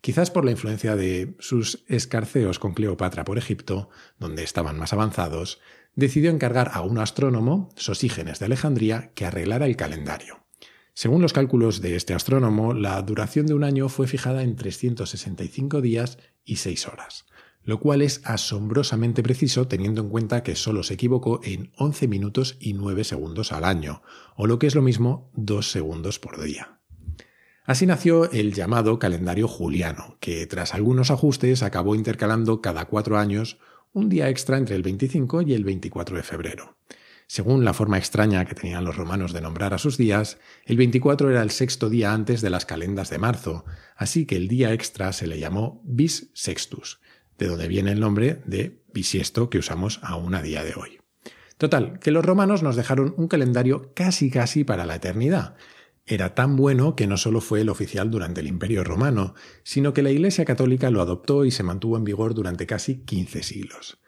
Quizás 0.00 0.30
por 0.30 0.44
la 0.44 0.50
influencia 0.50 0.94
de 0.94 1.34
sus 1.38 1.84
escarceos 1.88 2.58
con 2.58 2.74
Cleopatra 2.74 3.24
por 3.24 3.38
Egipto, 3.38 3.88
donde 4.18 4.44
estaban 4.44 4.78
más 4.78 4.92
avanzados, 4.92 5.60
decidió 5.94 6.30
encargar 6.30 6.70
a 6.74 6.82
un 6.82 6.98
astrónomo, 6.98 7.70
Sosígenes 7.76 8.38
de 8.38 8.46
Alejandría, 8.46 9.12
que 9.14 9.24
arreglara 9.24 9.66
el 9.66 9.76
calendario. 9.76 10.46
Según 10.94 11.22
los 11.22 11.32
cálculos 11.32 11.80
de 11.80 11.96
este 11.96 12.14
astrónomo, 12.14 12.72
la 12.72 13.00
duración 13.02 13.46
de 13.46 13.54
un 13.54 13.64
año 13.64 13.88
fue 13.88 14.06
fijada 14.06 14.42
en 14.42 14.56
365 14.56 15.80
días 15.80 16.18
y 16.44 16.56
6 16.56 16.88
horas, 16.88 17.26
lo 17.66 17.80
cual 17.80 18.00
es 18.00 18.22
asombrosamente 18.24 19.22
preciso 19.22 19.66
teniendo 19.68 20.00
en 20.00 20.08
cuenta 20.08 20.42
que 20.42 20.54
solo 20.54 20.84
se 20.84 20.94
equivocó 20.94 21.40
en 21.42 21.72
11 21.76 22.08
minutos 22.08 22.56
y 22.60 22.72
9 22.72 23.04
segundos 23.04 23.52
al 23.52 23.64
año, 23.64 24.02
o 24.36 24.46
lo 24.46 24.58
que 24.58 24.68
es 24.68 24.74
lo 24.74 24.82
mismo, 24.82 25.30
2 25.34 25.70
segundos 25.70 26.18
por 26.20 26.40
día. 26.42 26.80
Así 27.64 27.84
nació 27.84 28.30
el 28.30 28.54
llamado 28.54 29.00
calendario 29.00 29.48
juliano, 29.48 30.16
que 30.20 30.46
tras 30.46 30.74
algunos 30.74 31.10
ajustes 31.10 31.64
acabó 31.64 31.96
intercalando 31.96 32.62
cada 32.62 32.84
cuatro 32.84 33.18
años 33.18 33.58
un 33.92 34.08
día 34.08 34.28
extra 34.28 34.56
entre 34.56 34.76
el 34.76 34.82
25 34.82 35.42
y 35.42 35.52
el 35.52 35.64
24 35.64 36.16
de 36.16 36.22
febrero. 36.22 36.76
Según 37.26 37.64
la 37.64 37.74
forma 37.74 37.98
extraña 37.98 38.44
que 38.44 38.54
tenían 38.54 38.84
los 38.84 38.94
romanos 38.94 39.32
de 39.32 39.40
nombrar 39.40 39.74
a 39.74 39.78
sus 39.78 39.96
días, 39.96 40.38
el 40.64 40.76
24 40.76 41.32
era 41.32 41.42
el 41.42 41.50
sexto 41.50 41.90
día 41.90 42.12
antes 42.12 42.40
de 42.40 42.50
las 42.50 42.64
calendas 42.66 43.10
de 43.10 43.18
marzo, 43.18 43.64
así 43.96 44.26
que 44.26 44.36
el 44.36 44.46
día 44.46 44.72
extra 44.72 45.12
se 45.12 45.26
le 45.26 45.40
llamó 45.40 45.82
bis 45.84 46.30
sextus, 46.34 47.00
de 47.38 47.46
donde 47.46 47.68
viene 47.68 47.92
el 47.92 48.00
nombre 48.00 48.42
de 48.46 48.80
bisiesto 48.92 49.50
que 49.50 49.58
usamos 49.58 50.00
aún 50.02 50.34
a 50.34 50.42
día 50.42 50.64
de 50.64 50.74
hoy. 50.74 50.98
Total, 51.58 51.98
que 52.00 52.10
los 52.10 52.24
romanos 52.24 52.62
nos 52.62 52.76
dejaron 52.76 53.14
un 53.16 53.28
calendario 53.28 53.92
casi 53.94 54.30
casi 54.30 54.64
para 54.64 54.84
la 54.84 54.96
eternidad, 54.96 55.56
era 56.08 56.36
tan 56.36 56.54
bueno 56.54 56.94
que 56.94 57.08
no 57.08 57.16
solo 57.16 57.40
fue 57.40 57.62
el 57.62 57.68
oficial 57.68 58.12
durante 58.12 58.40
el 58.40 58.46
Imperio 58.46 58.84
romano, 58.84 59.34
sino 59.64 59.92
que 59.92 60.02
la 60.02 60.10
Iglesia 60.10 60.44
católica 60.44 60.88
lo 60.90 61.02
adoptó 61.02 61.44
y 61.44 61.50
se 61.50 61.64
mantuvo 61.64 61.96
en 61.96 62.04
vigor 62.04 62.32
durante 62.32 62.64
casi 62.66 63.02
15 63.02 63.42
siglos. 63.42 63.98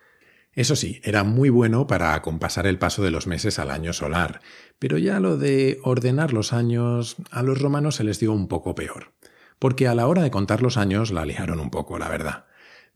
Eso 0.53 0.77
sí, 0.77 1.01
era 1.03 1.25
muy 1.25 1.51
bueno 1.51 1.89
para 1.89 2.15
acompasar 2.15 2.69
el 2.69 2.79
paso 2.79 3.03
de 3.03 3.11
los 3.11 3.27
meses 3.27 3.59
al 3.59 3.71
año 3.71 3.93
solar, 3.93 4.41
pero 4.79 4.97
ya 4.97 5.19
lo 5.19 5.37
de 5.37 5.81
ordenar 5.83 6.33
los 6.33 6.53
años 6.53 7.17
a 7.33 7.43
los 7.43 7.61
romanos 7.61 7.97
se 7.97 8.05
les 8.05 8.21
dio 8.21 8.33
un 8.33 8.47
poco 8.47 8.77
peor, 8.77 9.13
porque 9.59 9.89
a 9.89 9.95
la 9.97 10.07
hora 10.07 10.23
de 10.23 10.31
contar 10.31 10.63
los 10.63 10.77
años 10.77 11.11
la 11.11 11.25
liaron 11.25 11.59
un 11.59 11.71
poco, 11.71 11.99
la 11.99 12.09
verdad. 12.09 12.47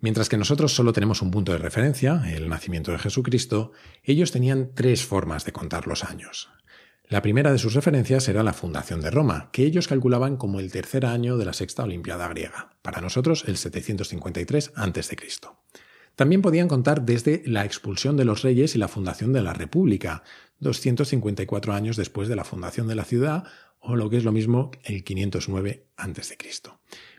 Mientras 0.03 0.29
que 0.29 0.37
nosotros 0.37 0.75
solo 0.75 0.93
tenemos 0.93 1.23
un 1.23 1.31
punto 1.31 1.53
de 1.53 1.59
referencia, 1.59 2.25
el 2.35 2.49
nacimiento 2.49 2.91
de 2.91 2.99
Jesucristo, 2.99 3.71
ellos 4.03 4.33
tenían 4.33 4.73
tres 4.75 5.05
formas 5.05 5.45
de 5.45 5.53
contar 5.53 5.87
los 5.87 6.03
años. 6.03 6.51
La 7.09 7.23
primera 7.23 7.53
de 7.53 7.59
sus 7.59 7.75
referencias 7.75 8.29
era 8.29 8.43
la 8.43 8.53
fundación 8.53 9.01
de 9.01 9.13
Roma, 9.13 9.51
que 9.53 9.65
ellos 9.65 9.87
calculaban 9.87 10.37
como 10.37 10.59
el 10.59 10.73
tercer 10.73 11.07
año 11.07 11.37
de 11.37 11.45
la 11.45 11.53
sexta 11.53 11.85
Olimpiada 11.85 12.27
griega, 12.27 12.71
para 12.83 13.01
nosotros 13.01 13.45
el 13.47 13.57
753 13.57 14.73
a.C. 14.75 15.17
También 16.17 16.43
podían 16.43 16.67
contar 16.67 17.03
desde 17.03 17.41
la 17.47 17.65
expulsión 17.65 18.17
de 18.17 18.25
los 18.25 18.43
reyes 18.43 18.75
y 18.75 18.79
la 18.79 18.89
fundación 18.89 19.33
de 19.33 19.43
la 19.43 19.53
República, 19.53 20.25
254 20.59 21.75
años 21.75 21.97
después 21.97 22.27
de 22.27 22.35
la 22.35 22.45
fundación 22.45 22.89
de 22.89 22.97
la 22.97 23.05
ciudad, 23.05 23.45
o 23.79 23.95
lo 23.95 24.11
que 24.11 24.17
es 24.17 24.25
lo 24.25 24.33
mismo, 24.33 24.73
el 24.83 25.05
509 25.05 25.87
a.C. 25.97 26.37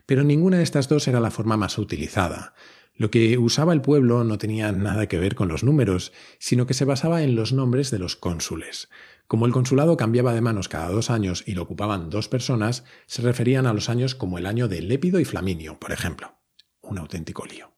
Pero 0.06 0.24
ninguna 0.24 0.58
de 0.58 0.62
estas 0.62 0.88
dos 0.88 1.08
era 1.08 1.20
la 1.20 1.30
forma 1.30 1.56
más 1.56 1.78
utilizada. 1.78 2.54
Lo 2.96 3.10
que 3.10 3.38
usaba 3.38 3.72
el 3.72 3.80
pueblo 3.80 4.22
no 4.22 4.38
tenía 4.38 4.70
nada 4.70 5.08
que 5.08 5.18
ver 5.18 5.34
con 5.34 5.48
los 5.48 5.64
números, 5.64 6.12
sino 6.38 6.66
que 6.66 6.74
se 6.74 6.84
basaba 6.84 7.22
en 7.22 7.34
los 7.34 7.52
nombres 7.52 7.90
de 7.90 7.98
los 7.98 8.14
cónsules. 8.14 8.88
Como 9.26 9.46
el 9.46 9.52
consulado 9.52 9.96
cambiaba 9.96 10.32
de 10.32 10.40
manos 10.40 10.68
cada 10.68 10.90
dos 10.90 11.10
años 11.10 11.42
y 11.46 11.54
lo 11.54 11.62
ocupaban 11.62 12.10
dos 12.10 12.28
personas, 12.28 12.84
se 13.06 13.22
referían 13.22 13.66
a 13.66 13.72
los 13.72 13.88
años 13.88 14.14
como 14.14 14.38
el 14.38 14.46
año 14.46 14.68
de 14.68 14.82
Lépido 14.82 15.18
y 15.18 15.24
Flaminio, 15.24 15.80
por 15.80 15.90
ejemplo. 15.90 16.36
Un 16.82 16.98
auténtico 16.98 17.46
lío. 17.46 17.72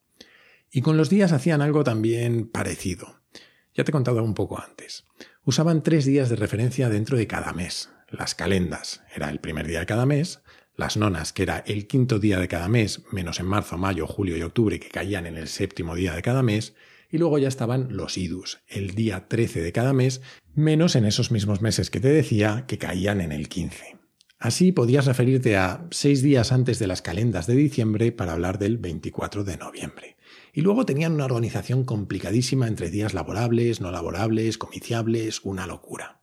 Y 0.70 0.82
con 0.82 0.96
los 0.96 1.08
días 1.08 1.32
hacían 1.32 1.62
algo 1.62 1.84
también 1.84 2.50
parecido. 2.50 3.22
Ya 3.72 3.84
te 3.84 3.90
he 3.90 3.92
contado 3.92 4.22
un 4.22 4.34
poco 4.34 4.60
antes. 4.60 5.06
Usaban 5.44 5.82
tres 5.82 6.04
días 6.04 6.28
de 6.28 6.36
referencia 6.36 6.88
dentro 6.88 7.16
de 7.16 7.26
cada 7.26 7.52
mes. 7.52 7.90
Las 8.08 8.34
calendas 8.34 9.02
era 9.14 9.30
el 9.30 9.40
primer 9.40 9.66
día 9.66 9.80
de 9.80 9.86
cada 9.86 10.04
mes, 10.06 10.42
las 10.76 10.96
nonas, 10.96 11.32
que 11.32 11.42
era 11.42 11.58
el 11.66 11.86
quinto 11.86 12.18
día 12.18 12.38
de 12.38 12.48
cada 12.48 12.68
mes, 12.68 13.02
menos 13.10 13.40
en 13.40 13.46
marzo, 13.46 13.78
mayo, 13.78 14.06
julio 14.06 14.36
y 14.36 14.42
octubre, 14.42 14.78
que 14.78 14.88
caían 14.88 15.26
en 15.26 15.36
el 15.36 15.48
séptimo 15.48 15.94
día 15.94 16.14
de 16.14 16.22
cada 16.22 16.42
mes, 16.42 16.74
y 17.10 17.18
luego 17.18 17.38
ya 17.38 17.48
estaban 17.48 17.88
los 17.96 18.18
idus, 18.18 18.60
el 18.68 18.94
día 18.94 19.28
13 19.28 19.62
de 19.62 19.72
cada 19.72 19.92
mes, 19.92 20.20
menos 20.54 20.96
en 20.96 21.04
esos 21.04 21.30
mismos 21.30 21.62
meses 21.62 21.90
que 21.90 22.00
te 22.00 22.08
decía 22.08 22.64
que 22.66 22.78
caían 22.78 23.20
en 23.20 23.32
el 23.32 23.48
15. 23.48 23.96
Así 24.38 24.70
podías 24.70 25.06
referirte 25.06 25.56
a 25.56 25.86
seis 25.90 26.20
días 26.20 26.52
antes 26.52 26.78
de 26.78 26.86
las 26.86 27.00
calendas 27.00 27.46
de 27.46 27.54
diciembre 27.54 28.12
para 28.12 28.32
hablar 28.32 28.58
del 28.58 28.76
24 28.76 29.44
de 29.44 29.56
noviembre. 29.56 30.16
Y 30.52 30.60
luego 30.60 30.84
tenían 30.84 31.12
una 31.12 31.24
organización 31.24 31.84
complicadísima 31.84 32.68
entre 32.68 32.90
días 32.90 33.14
laborables, 33.14 33.80
no 33.80 33.90
laborables, 33.90 34.58
comiciables, 34.58 35.40
una 35.42 35.66
locura. 35.66 36.22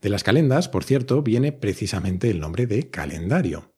De 0.00 0.08
las 0.08 0.24
calendas, 0.24 0.68
por 0.68 0.84
cierto, 0.84 1.22
viene 1.22 1.52
precisamente 1.52 2.28
el 2.28 2.40
nombre 2.40 2.66
de 2.66 2.90
calendario. 2.90 3.73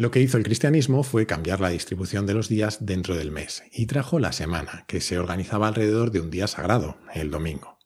Lo 0.00 0.10
que 0.10 0.22
hizo 0.22 0.38
el 0.38 0.44
cristianismo 0.44 1.02
fue 1.02 1.26
cambiar 1.26 1.60
la 1.60 1.68
distribución 1.68 2.24
de 2.24 2.32
los 2.32 2.48
días 2.48 2.86
dentro 2.86 3.16
del 3.16 3.30
mes 3.30 3.64
y 3.70 3.84
trajo 3.84 4.18
la 4.18 4.32
semana, 4.32 4.86
que 4.86 5.02
se 5.02 5.18
organizaba 5.18 5.68
alrededor 5.68 6.10
de 6.10 6.20
un 6.20 6.30
día 6.30 6.46
sagrado, 6.46 6.96
el 7.12 7.30
domingo. 7.30 7.76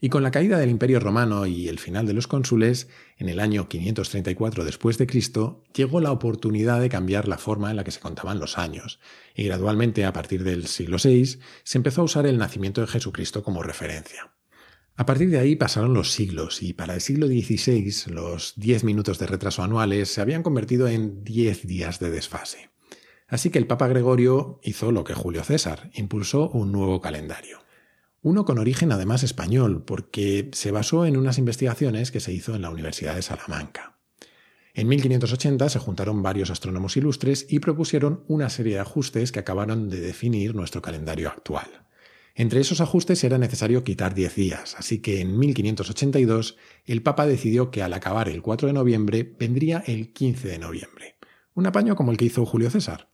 Y 0.00 0.08
con 0.08 0.22
la 0.22 0.30
caída 0.30 0.56
del 0.56 0.70
Imperio 0.70 0.98
romano 0.98 1.44
y 1.44 1.68
el 1.68 1.78
final 1.78 2.06
de 2.06 2.14
los 2.14 2.26
cónsules, 2.26 2.88
en 3.18 3.28
el 3.28 3.38
año 3.38 3.68
534 3.68 4.64
después 4.64 4.96
de 4.96 5.06
Cristo, 5.06 5.62
llegó 5.74 6.00
la 6.00 6.12
oportunidad 6.12 6.80
de 6.80 6.88
cambiar 6.88 7.28
la 7.28 7.36
forma 7.36 7.68
en 7.70 7.76
la 7.76 7.84
que 7.84 7.90
se 7.90 8.00
contaban 8.00 8.40
los 8.40 8.56
años, 8.56 8.98
y 9.34 9.44
gradualmente 9.44 10.06
a 10.06 10.14
partir 10.14 10.44
del 10.44 10.68
siglo 10.68 10.96
VI 11.04 11.38
se 11.64 11.76
empezó 11.76 12.00
a 12.00 12.04
usar 12.04 12.24
el 12.24 12.38
nacimiento 12.38 12.80
de 12.80 12.86
Jesucristo 12.86 13.42
como 13.42 13.62
referencia. 13.62 14.32
A 14.94 15.06
partir 15.06 15.30
de 15.30 15.38
ahí 15.38 15.56
pasaron 15.56 15.94
los 15.94 16.12
siglos 16.12 16.62
y 16.62 16.74
para 16.74 16.94
el 16.94 17.00
siglo 17.00 17.26
XVI 17.26 18.12
los 18.12 18.52
10 18.56 18.84
minutos 18.84 19.18
de 19.18 19.26
retraso 19.26 19.62
anuales 19.62 20.10
se 20.10 20.20
habían 20.20 20.42
convertido 20.42 20.86
en 20.86 21.24
10 21.24 21.66
días 21.66 21.98
de 21.98 22.10
desfase. 22.10 22.70
Así 23.26 23.48
que 23.48 23.58
el 23.58 23.66
Papa 23.66 23.88
Gregorio 23.88 24.60
hizo 24.62 24.92
lo 24.92 25.04
que 25.04 25.14
Julio 25.14 25.42
César, 25.44 25.90
impulsó 25.94 26.50
un 26.50 26.70
nuevo 26.70 27.00
calendario. 27.00 27.60
Uno 28.20 28.44
con 28.44 28.58
origen 28.58 28.92
además 28.92 29.22
español, 29.22 29.84
porque 29.84 30.50
se 30.52 30.70
basó 30.70 31.06
en 31.06 31.16
unas 31.16 31.38
investigaciones 31.38 32.10
que 32.10 32.20
se 32.20 32.32
hizo 32.32 32.54
en 32.54 32.62
la 32.62 32.70
Universidad 32.70 33.14
de 33.14 33.22
Salamanca. 33.22 33.98
En 34.74 34.86
1580 34.88 35.70
se 35.70 35.78
juntaron 35.78 36.22
varios 36.22 36.50
astrónomos 36.50 36.96
ilustres 36.96 37.46
y 37.48 37.58
propusieron 37.58 38.24
una 38.28 38.50
serie 38.50 38.74
de 38.74 38.80
ajustes 38.80 39.32
que 39.32 39.40
acabaron 39.40 39.88
de 39.88 40.00
definir 40.00 40.54
nuestro 40.54 40.82
calendario 40.82 41.30
actual. 41.30 41.86
Entre 42.34 42.60
esos 42.60 42.80
ajustes 42.80 43.22
era 43.24 43.36
necesario 43.36 43.84
quitar 43.84 44.14
10 44.14 44.34
días, 44.34 44.74
así 44.78 45.00
que 45.00 45.20
en 45.20 45.38
1582 45.38 46.56
el 46.86 47.02
Papa 47.02 47.26
decidió 47.26 47.70
que 47.70 47.82
al 47.82 47.92
acabar 47.92 48.28
el 48.28 48.40
4 48.40 48.68
de 48.68 48.74
noviembre 48.74 49.34
vendría 49.38 49.82
el 49.86 50.12
15 50.12 50.48
de 50.48 50.58
noviembre. 50.58 51.16
Un 51.54 51.66
apaño 51.66 51.94
como 51.94 52.10
el 52.10 52.16
que 52.16 52.24
hizo 52.24 52.46
Julio 52.46 52.70
César. 52.70 53.08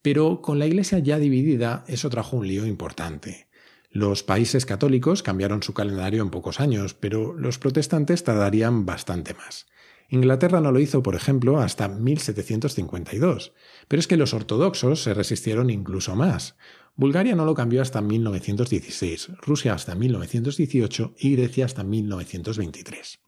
Pero 0.00 0.40
con 0.40 0.58
la 0.58 0.66
Iglesia 0.66 0.98
ya 0.98 1.18
dividida, 1.18 1.84
eso 1.88 2.08
trajo 2.10 2.36
un 2.36 2.48
lío 2.48 2.66
importante. 2.66 3.48
Los 3.90 4.22
países 4.22 4.66
católicos 4.66 5.22
cambiaron 5.22 5.62
su 5.62 5.72
calendario 5.72 6.22
en 6.22 6.30
pocos 6.30 6.58
años, 6.58 6.94
pero 6.94 7.32
los 7.34 7.58
protestantes 7.58 8.24
tardarían 8.24 8.86
bastante 8.86 9.34
más. 9.34 9.66
Inglaterra 10.08 10.60
no 10.60 10.72
lo 10.72 10.80
hizo, 10.80 11.02
por 11.02 11.14
ejemplo, 11.14 11.60
hasta 11.60 11.88
1752, 11.88 13.52
pero 13.88 14.00
es 14.00 14.06
que 14.06 14.16
los 14.16 14.34
ortodoxos 14.34 15.02
se 15.02 15.14
resistieron 15.14 15.70
incluso 15.70 16.16
más. 16.16 16.56
Bulgaria 16.96 17.34
no 17.34 17.44
lo 17.44 17.54
cambió 17.54 17.82
hasta 17.82 18.00
1916, 18.00 19.32
Rusia 19.42 19.74
hasta 19.74 19.96
1918 19.96 21.14
y 21.18 21.34
Grecia 21.34 21.64
hasta 21.64 21.82
1923. 21.82 23.18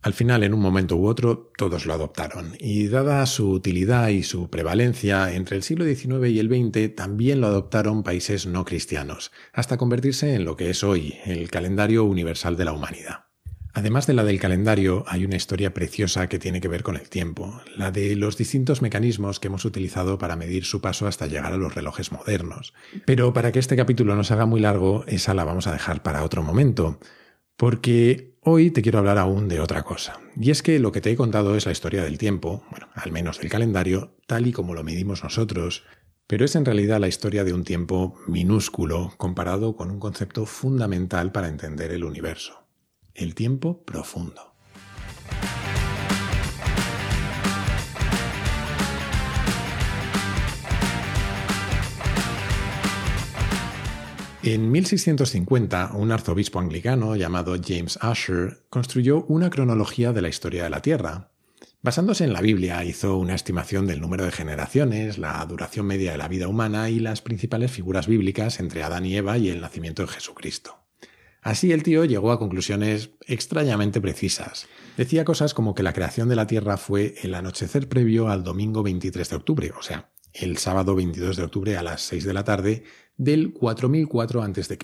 Al 0.00 0.14
final, 0.14 0.42
en 0.42 0.54
un 0.54 0.60
momento 0.60 0.96
u 0.96 1.06
otro, 1.06 1.52
todos 1.58 1.84
lo 1.84 1.92
adoptaron, 1.92 2.54
y 2.58 2.88
dada 2.88 3.26
su 3.26 3.50
utilidad 3.50 4.08
y 4.08 4.22
su 4.22 4.48
prevalencia 4.48 5.34
entre 5.34 5.56
el 5.56 5.62
siglo 5.62 5.84
XIX 5.84 6.30
y 6.30 6.38
el 6.38 6.48
XX, 6.48 6.94
también 6.94 7.42
lo 7.42 7.48
adoptaron 7.48 8.02
países 8.02 8.46
no 8.46 8.64
cristianos, 8.64 9.30
hasta 9.52 9.76
convertirse 9.76 10.34
en 10.34 10.46
lo 10.46 10.56
que 10.56 10.70
es 10.70 10.82
hoy, 10.82 11.16
el 11.26 11.50
calendario 11.50 12.04
universal 12.04 12.56
de 12.56 12.64
la 12.64 12.72
humanidad. 12.72 13.29
Además 13.72 14.06
de 14.06 14.14
la 14.14 14.24
del 14.24 14.40
calendario, 14.40 15.04
hay 15.06 15.24
una 15.24 15.36
historia 15.36 15.72
preciosa 15.72 16.28
que 16.28 16.40
tiene 16.40 16.60
que 16.60 16.68
ver 16.68 16.82
con 16.82 16.96
el 16.96 17.08
tiempo, 17.08 17.60
la 17.76 17.92
de 17.92 18.16
los 18.16 18.36
distintos 18.36 18.82
mecanismos 18.82 19.38
que 19.38 19.46
hemos 19.46 19.64
utilizado 19.64 20.18
para 20.18 20.34
medir 20.34 20.64
su 20.64 20.80
paso 20.80 21.06
hasta 21.06 21.28
llegar 21.28 21.52
a 21.52 21.56
los 21.56 21.74
relojes 21.74 22.10
modernos. 22.10 22.74
Pero 23.04 23.32
para 23.32 23.52
que 23.52 23.60
este 23.60 23.76
capítulo 23.76 24.16
no 24.16 24.24
se 24.24 24.34
haga 24.34 24.46
muy 24.46 24.60
largo, 24.60 25.04
esa 25.06 25.34
la 25.34 25.44
vamos 25.44 25.68
a 25.68 25.72
dejar 25.72 26.02
para 26.02 26.24
otro 26.24 26.42
momento, 26.42 26.98
porque 27.56 28.34
hoy 28.40 28.72
te 28.72 28.82
quiero 28.82 28.98
hablar 28.98 29.18
aún 29.18 29.48
de 29.48 29.60
otra 29.60 29.84
cosa. 29.84 30.18
Y 30.36 30.50
es 30.50 30.62
que 30.62 30.80
lo 30.80 30.90
que 30.90 31.00
te 31.00 31.12
he 31.12 31.16
contado 31.16 31.54
es 31.54 31.66
la 31.66 31.72
historia 31.72 32.02
del 32.02 32.18
tiempo, 32.18 32.64
bueno, 32.70 32.88
al 32.94 33.12
menos 33.12 33.38
del 33.38 33.50
calendario, 33.50 34.16
tal 34.26 34.48
y 34.48 34.52
como 34.52 34.74
lo 34.74 34.82
medimos 34.82 35.22
nosotros, 35.22 35.84
pero 36.26 36.44
es 36.44 36.56
en 36.56 36.64
realidad 36.64 36.98
la 36.98 37.08
historia 37.08 37.44
de 37.44 37.52
un 37.52 37.62
tiempo 37.62 38.16
minúsculo 38.26 39.14
comparado 39.16 39.76
con 39.76 39.92
un 39.92 40.00
concepto 40.00 40.44
fundamental 40.44 41.30
para 41.30 41.48
entender 41.48 41.92
el 41.92 42.02
universo 42.02 42.69
el 43.14 43.34
tiempo 43.34 43.84
profundo. 43.84 44.50
En 54.42 54.70
1650, 54.70 55.92
un 55.94 56.12
arzobispo 56.12 56.60
anglicano 56.60 57.14
llamado 57.14 57.56
James 57.62 57.98
Asher 58.00 58.64
construyó 58.70 59.24
una 59.24 59.50
cronología 59.50 60.14
de 60.14 60.22
la 60.22 60.30
historia 60.30 60.64
de 60.64 60.70
la 60.70 60.80
Tierra. 60.80 61.30
Basándose 61.82 62.24
en 62.24 62.32
la 62.32 62.40
Biblia, 62.40 62.82
hizo 62.84 63.18
una 63.18 63.34
estimación 63.34 63.86
del 63.86 64.00
número 64.00 64.24
de 64.24 64.32
generaciones, 64.32 65.18
la 65.18 65.44
duración 65.44 65.84
media 65.86 66.12
de 66.12 66.18
la 66.18 66.28
vida 66.28 66.48
humana 66.48 66.88
y 66.88 67.00
las 67.00 67.20
principales 67.20 67.70
figuras 67.70 68.06
bíblicas 68.06 68.60
entre 68.60 68.82
Adán 68.82 69.04
y 69.04 69.14
Eva 69.14 69.36
y 69.36 69.50
el 69.50 69.60
nacimiento 69.60 70.02
de 70.02 70.08
Jesucristo. 70.08 70.78
Así 71.42 71.72
el 71.72 71.82
tío 71.82 72.04
llegó 72.04 72.32
a 72.32 72.38
conclusiones 72.38 73.10
extrañamente 73.26 74.00
precisas. 74.00 74.66
Decía 74.96 75.24
cosas 75.24 75.54
como 75.54 75.74
que 75.74 75.82
la 75.82 75.92
creación 75.92 76.28
de 76.28 76.36
la 76.36 76.46
Tierra 76.46 76.76
fue 76.76 77.14
el 77.22 77.34
anochecer 77.34 77.88
previo 77.88 78.28
al 78.28 78.44
domingo 78.44 78.82
23 78.82 79.28
de 79.28 79.36
octubre, 79.36 79.72
o 79.78 79.82
sea, 79.82 80.10
el 80.34 80.58
sábado 80.58 80.94
22 80.94 81.36
de 81.36 81.42
octubre 81.42 81.76
a 81.76 81.82
las 81.82 82.02
6 82.02 82.24
de 82.24 82.32
la 82.34 82.44
tarde 82.44 82.84
del 83.16 83.52
4004 83.52 84.42
a.C. 84.42 84.78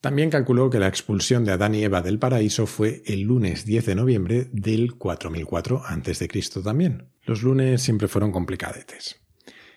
También 0.00 0.30
calculó 0.30 0.70
que 0.70 0.78
la 0.78 0.88
expulsión 0.88 1.44
de 1.44 1.52
Adán 1.52 1.74
y 1.74 1.82
Eva 1.82 2.00
del 2.00 2.18
paraíso 2.18 2.66
fue 2.66 3.02
el 3.04 3.22
lunes 3.22 3.66
10 3.66 3.86
de 3.86 3.94
noviembre 3.94 4.48
del 4.52 4.94
4004 4.96 5.82
a.C. 5.84 6.28
también. 6.62 7.08
Los 7.24 7.42
lunes 7.42 7.82
siempre 7.82 8.08
fueron 8.08 8.32
complicadetes. 8.32 9.20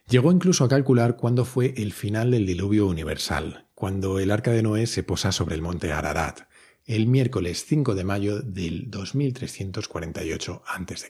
Llegó 0.10 0.32
incluso 0.32 0.64
a 0.64 0.70
calcular 0.70 1.18
cuándo 1.18 1.46
fue 1.46 1.74
el 1.78 1.94
final 1.94 2.32
del 2.32 2.46
diluvio 2.46 2.88
universal, 2.88 3.63
cuando 3.76 4.20
el 4.20 4.32
arca 4.32 4.52
de 4.52 4.64
Noé 4.64 4.88
se 4.88 5.04
posa 5.04 5.32
sobre 5.32 5.56
el 5.56 5.62
monte 5.62 5.92
Ararat, 5.92 6.42
el 6.86 7.08
miércoles 7.08 7.66
5 7.66 7.96
de 7.96 8.04
mayo 8.04 8.42
del 8.42 8.90
2348 8.92 10.64
a.C. 10.66 11.10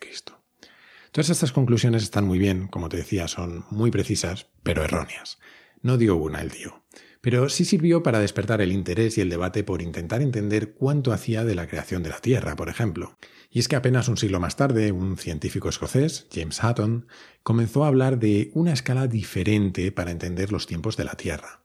Todas 1.11 1.29
estas 1.29 1.51
conclusiones 1.51 2.03
están 2.03 2.25
muy 2.25 2.39
bien, 2.39 2.67
como 2.67 2.89
te 2.89 2.97
decía, 2.97 3.27
son 3.27 3.65
muy 3.69 3.91
precisas, 3.91 4.47
pero 4.63 4.83
erróneas. 4.83 5.39
No 5.81 5.97
dio 5.97 6.15
una 6.15 6.41
el 6.41 6.51
tío. 6.51 6.83
Pero 7.21 7.49
sí 7.49 7.65
sirvió 7.65 8.03
para 8.03 8.19
despertar 8.19 8.61
el 8.61 8.71
interés 8.71 9.17
y 9.17 9.21
el 9.21 9.29
debate 9.29 9.63
por 9.63 9.81
intentar 9.81 10.21
entender 10.21 10.73
cuánto 10.73 11.13
hacía 11.13 11.45
de 11.45 11.55
la 11.55 11.67
creación 11.67 12.03
de 12.03 12.09
la 12.09 12.19
Tierra, 12.19 12.55
por 12.55 12.67
ejemplo. 12.67 13.17
Y 13.49 13.59
es 13.59 13.67
que 13.67 13.75
apenas 13.75 14.07
un 14.07 14.17
siglo 14.17 14.39
más 14.39 14.55
tarde, 14.55 14.91
un 14.91 15.17
científico 15.17 15.69
escocés, 15.69 16.27
James 16.33 16.61
Hutton, 16.63 17.07
comenzó 17.43 17.83
a 17.83 17.87
hablar 17.87 18.19
de 18.19 18.51
una 18.53 18.73
escala 18.73 19.07
diferente 19.07 19.91
para 19.91 20.11
entender 20.11 20.51
los 20.51 20.67
tiempos 20.67 20.97
de 20.97 21.03
la 21.03 21.13
Tierra. 21.13 21.63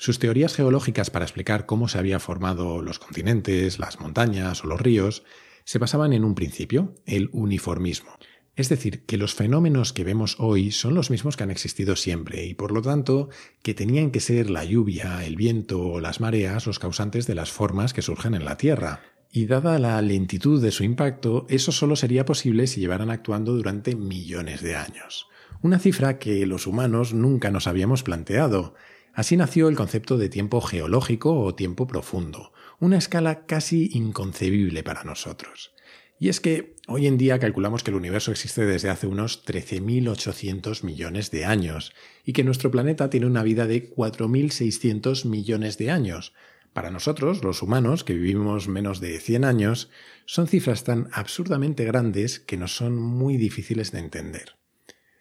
Sus 0.00 0.18
teorías 0.18 0.54
geológicas 0.54 1.10
para 1.10 1.26
explicar 1.26 1.66
cómo 1.66 1.86
se 1.86 1.98
habían 1.98 2.20
formado 2.20 2.80
los 2.80 2.98
continentes, 2.98 3.78
las 3.78 4.00
montañas 4.00 4.64
o 4.64 4.66
los 4.66 4.80
ríos 4.80 5.24
se 5.64 5.78
basaban 5.78 6.14
en 6.14 6.24
un 6.24 6.34
principio, 6.34 6.94
el 7.04 7.28
uniformismo. 7.34 8.16
Es 8.56 8.70
decir, 8.70 9.04
que 9.04 9.18
los 9.18 9.34
fenómenos 9.34 9.92
que 9.92 10.02
vemos 10.02 10.36
hoy 10.38 10.70
son 10.70 10.94
los 10.94 11.10
mismos 11.10 11.36
que 11.36 11.42
han 11.42 11.50
existido 11.50 11.96
siempre 11.96 12.46
y 12.46 12.54
por 12.54 12.72
lo 12.72 12.80
tanto 12.80 13.28
que 13.60 13.74
tenían 13.74 14.10
que 14.10 14.20
ser 14.20 14.48
la 14.48 14.64
lluvia, 14.64 15.22
el 15.26 15.36
viento 15.36 15.82
o 15.82 16.00
las 16.00 16.18
mareas 16.18 16.66
los 16.66 16.78
causantes 16.78 17.26
de 17.26 17.34
las 17.34 17.52
formas 17.52 17.92
que 17.92 18.00
surgen 18.00 18.34
en 18.34 18.46
la 18.46 18.56
Tierra. 18.56 19.02
Y 19.30 19.44
dada 19.44 19.78
la 19.78 20.00
lentitud 20.00 20.62
de 20.62 20.70
su 20.70 20.82
impacto, 20.82 21.44
eso 21.50 21.72
solo 21.72 21.94
sería 21.94 22.24
posible 22.24 22.68
si 22.68 22.80
llevaran 22.80 23.10
actuando 23.10 23.52
durante 23.52 23.94
millones 23.96 24.62
de 24.62 24.76
años. 24.76 25.26
Una 25.60 25.78
cifra 25.78 26.18
que 26.18 26.46
los 26.46 26.66
humanos 26.66 27.12
nunca 27.12 27.50
nos 27.50 27.66
habíamos 27.66 28.02
planteado. 28.02 28.74
Así 29.12 29.36
nació 29.36 29.68
el 29.68 29.76
concepto 29.76 30.18
de 30.18 30.28
tiempo 30.28 30.60
geológico 30.60 31.40
o 31.40 31.54
tiempo 31.54 31.86
profundo, 31.86 32.52
una 32.78 32.98
escala 32.98 33.46
casi 33.46 33.90
inconcebible 33.92 34.82
para 34.82 35.04
nosotros. 35.04 35.72
Y 36.18 36.28
es 36.28 36.38
que 36.40 36.76
hoy 36.86 37.06
en 37.06 37.16
día 37.16 37.38
calculamos 37.38 37.82
que 37.82 37.90
el 37.90 37.96
universo 37.96 38.30
existe 38.30 38.66
desde 38.66 38.90
hace 38.90 39.06
unos 39.06 39.44
13.800 39.46 40.84
millones 40.84 41.30
de 41.30 41.46
años 41.46 41.94
y 42.24 42.34
que 42.34 42.44
nuestro 42.44 42.70
planeta 42.70 43.08
tiene 43.08 43.26
una 43.26 43.42
vida 43.42 43.66
de 43.66 43.90
4.600 43.90 45.24
millones 45.24 45.78
de 45.78 45.90
años. 45.90 46.34
Para 46.74 46.90
nosotros, 46.90 47.42
los 47.42 47.62
humanos, 47.62 48.04
que 48.04 48.12
vivimos 48.12 48.68
menos 48.68 49.00
de 49.00 49.18
100 49.18 49.44
años, 49.44 49.90
son 50.26 50.46
cifras 50.46 50.84
tan 50.84 51.08
absurdamente 51.12 51.84
grandes 51.84 52.38
que 52.38 52.58
nos 52.58 52.76
son 52.76 52.96
muy 52.96 53.38
difíciles 53.38 53.90
de 53.90 54.00
entender. 54.00 54.56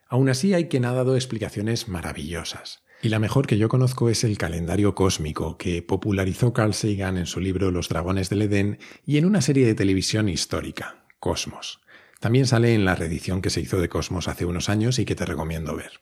Aún 0.09 0.27
así 0.27 0.53
hay 0.53 0.67
quien 0.67 0.83
ha 0.83 0.93
dado 0.93 1.15
explicaciones 1.15 1.87
maravillosas. 1.87 2.83
Y 3.01 3.09
la 3.09 3.19
mejor 3.19 3.47
que 3.47 3.57
yo 3.57 3.69
conozco 3.69 4.09
es 4.09 4.25
el 4.25 4.37
calendario 4.37 4.93
cósmico 4.93 5.57
que 5.57 5.81
popularizó 5.81 6.51
Carl 6.51 6.73
Sagan 6.73 7.17
en 7.17 7.27
su 7.27 7.39
libro 7.39 7.71
Los 7.71 7.87
dragones 7.87 8.29
del 8.29 8.41
Edén 8.41 8.77
y 9.05 9.17
en 9.17 9.25
una 9.25 9.41
serie 9.41 9.65
de 9.65 9.73
televisión 9.73 10.27
histórica, 10.27 11.05
Cosmos. 11.17 11.79
También 12.19 12.45
sale 12.45 12.73
en 12.73 12.83
la 12.83 12.95
reedición 12.95 13.41
que 13.41 13.49
se 13.49 13.61
hizo 13.61 13.79
de 13.79 13.87
Cosmos 13.87 14.27
hace 14.27 14.43
unos 14.43 14.67
años 14.67 14.99
y 14.99 15.05
que 15.05 15.15
te 15.15 15.25
recomiendo 15.25 15.77
ver. 15.77 16.01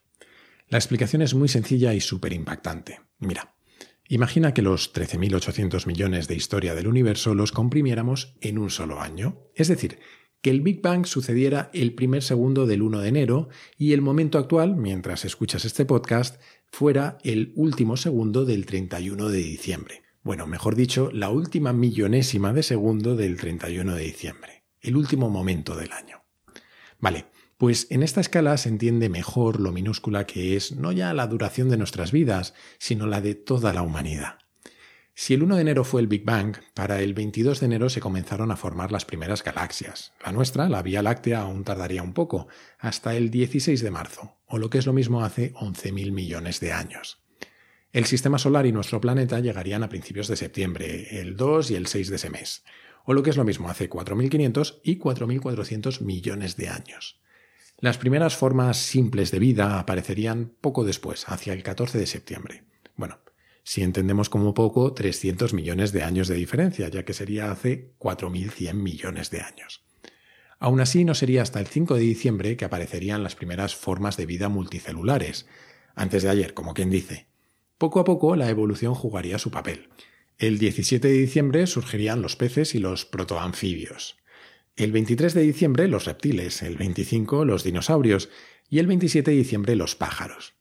La 0.69 0.79
explicación 0.79 1.21
es 1.21 1.35
muy 1.35 1.47
sencilla 1.47 1.93
y 1.93 2.01
súper 2.01 2.33
impactante. 2.33 2.99
Mira, 3.19 3.53
imagina 4.09 4.55
que 4.55 4.63
los 4.63 4.91
13.800 4.91 5.85
millones 5.85 6.27
de 6.27 6.35
historia 6.35 6.73
del 6.73 6.87
universo 6.87 7.35
los 7.35 7.51
comprimiéramos 7.51 8.35
en 8.41 8.57
un 8.57 8.71
solo 8.71 8.99
año. 8.99 9.37
Es 9.53 9.67
decir, 9.67 9.99
que 10.41 10.49
el 10.49 10.61
Big 10.61 10.81
Bang 10.81 11.05
sucediera 11.05 11.69
el 11.73 11.93
primer 11.93 12.23
segundo 12.23 12.67
del 12.67 12.81
1 12.81 12.99
de 12.99 13.09
enero 13.09 13.49
y 13.77 13.93
el 13.93 14.01
momento 14.01 14.37
actual, 14.37 14.75
mientras 14.75 15.25
escuchas 15.25 15.65
este 15.65 15.85
podcast, 15.85 16.39
fuera 16.77 17.17
el 17.23 17.53
último 17.55 17.97
segundo 17.97 18.45
del 18.45 18.67
31 18.67 19.29
de 19.29 19.39
diciembre. 19.39 20.03
Bueno, 20.21 20.45
mejor 20.45 20.75
dicho, 20.75 21.09
la 21.11 21.31
última 21.31 21.73
millonésima 21.73 22.53
de 22.53 22.61
segundo 22.61 23.15
del 23.15 23.37
31 23.37 23.95
de 23.95 24.03
diciembre, 24.03 24.63
el 24.81 24.95
último 24.95 25.31
momento 25.31 25.75
del 25.75 25.91
año. 25.91 26.23
Vale, 26.99 27.25
pues 27.57 27.87
en 27.89 28.03
esta 28.03 28.21
escala 28.21 28.55
se 28.57 28.69
entiende 28.69 29.09
mejor 29.09 29.59
lo 29.59 29.71
minúscula 29.71 30.27
que 30.27 30.55
es 30.55 30.71
no 30.73 30.91
ya 30.91 31.15
la 31.15 31.25
duración 31.25 31.67
de 31.69 31.77
nuestras 31.77 32.11
vidas, 32.11 32.53
sino 32.77 33.07
la 33.07 33.21
de 33.21 33.33
toda 33.33 33.73
la 33.73 33.81
humanidad. 33.81 34.37
Si 35.15 35.33
el 35.33 35.41
1 35.41 35.55
de 35.55 35.61
enero 35.61 35.83
fue 35.83 36.01
el 36.01 36.07
Big 36.07 36.25
Bang, 36.25 36.57
para 36.75 37.01
el 37.01 37.15
22 37.15 37.59
de 37.59 37.65
enero 37.65 37.89
se 37.89 38.01
comenzaron 38.01 38.51
a 38.51 38.55
formar 38.55 38.91
las 38.91 39.03
primeras 39.03 39.43
galaxias. 39.43 40.13
La 40.23 40.31
nuestra, 40.31 40.69
la 40.69 40.83
Vía 40.83 41.01
Láctea, 41.01 41.41
aún 41.41 41.63
tardaría 41.63 42.03
un 42.03 42.13
poco, 42.13 42.47
hasta 42.77 43.15
el 43.15 43.31
16 43.31 43.81
de 43.81 43.89
marzo, 43.89 44.36
o 44.47 44.57
lo 44.57 44.69
que 44.69 44.77
es 44.77 44.85
lo 44.85 44.93
mismo 44.93 45.23
hace 45.23 45.53
11.000 45.53 46.11
millones 46.11 46.59
de 46.59 46.71
años. 46.71 47.19
El 47.91 48.05
sistema 48.05 48.37
solar 48.37 48.65
y 48.65 48.71
nuestro 48.71 49.01
planeta 49.01 49.39
llegarían 49.39 49.83
a 49.83 49.89
principios 49.89 50.27
de 50.27 50.35
septiembre, 50.35 51.19
el 51.19 51.35
2 51.35 51.71
y 51.71 51.75
el 51.75 51.87
6 51.87 52.09
de 52.09 52.15
ese 52.17 52.29
mes, 52.29 52.63
o 53.05 53.13
lo 53.13 53.23
que 53.23 53.29
es 53.29 53.37
lo 53.37 53.45
mismo 53.45 53.69
hace 53.69 53.89
4.500 53.89 54.81
y 54.83 54.99
4.400 54.99 56.01
millones 56.01 56.57
de 56.57 56.69
años. 56.69 57.19
Las 57.79 57.97
primeras 57.97 58.35
formas 58.35 58.77
simples 58.77 59.31
de 59.31 59.39
vida 59.39 59.79
aparecerían 59.79 60.53
poco 60.61 60.83
después, 60.83 61.25
hacia 61.27 61.53
el 61.53 61.63
14 61.63 61.97
de 61.97 62.07
septiembre. 62.07 62.63
Bueno, 62.95 63.19
si 63.63 63.83
entendemos 63.83 64.29
como 64.29 64.53
poco 64.53 64.93
300 64.93 65.53
millones 65.53 65.91
de 65.91 66.03
años 66.03 66.27
de 66.27 66.35
diferencia, 66.35 66.89
ya 66.89 67.05
que 67.05 67.13
sería 67.13 67.51
hace 67.51 67.93
4.100 67.99 68.73
millones 68.73 69.29
de 69.29 69.41
años. 69.41 69.86
Aún 70.59 70.81
así, 70.81 71.05
no 71.05 71.13
sería 71.13 71.41
hasta 71.41 71.59
el 71.59 71.67
5 71.67 71.95
de 71.95 72.01
diciembre 72.01 72.57
que 72.57 72.65
aparecerían 72.65 73.23
las 73.23 73.35
primeras 73.35 73.75
formas 73.75 74.17
de 74.17 74.25
vida 74.25 74.49
multicelulares, 74.49 75.47
antes 75.95 76.23
de 76.23 76.29
ayer, 76.29 76.53
como 76.53 76.73
quien 76.73 76.89
dice. 76.89 77.27
Poco 77.77 77.99
a 77.99 78.03
poco 78.03 78.35
la 78.35 78.49
evolución 78.49 78.95
jugaría 78.95 79.37
su 79.37 79.51
papel. 79.51 79.89
El 80.39 80.57
17 80.57 81.07
de 81.07 81.13
diciembre 81.13 81.67
surgirían 81.67 82.21
los 82.21 82.35
peces 82.35 82.75
y 82.75 82.79
los 82.79 83.05
protoanfibios. 83.05 84.17
El 84.75 84.91
23 84.91 85.33
de 85.33 85.41
diciembre 85.41 85.87
los 85.87 86.05
reptiles, 86.05 86.61
el 86.61 86.77
25 86.77 87.45
los 87.45 87.63
dinosaurios 87.63 88.29
y 88.69 88.79
el 88.79 88.87
27 88.87 89.31
de 89.31 89.37
diciembre 89.37 89.75
los 89.75 89.95
pájaros. 89.95 90.53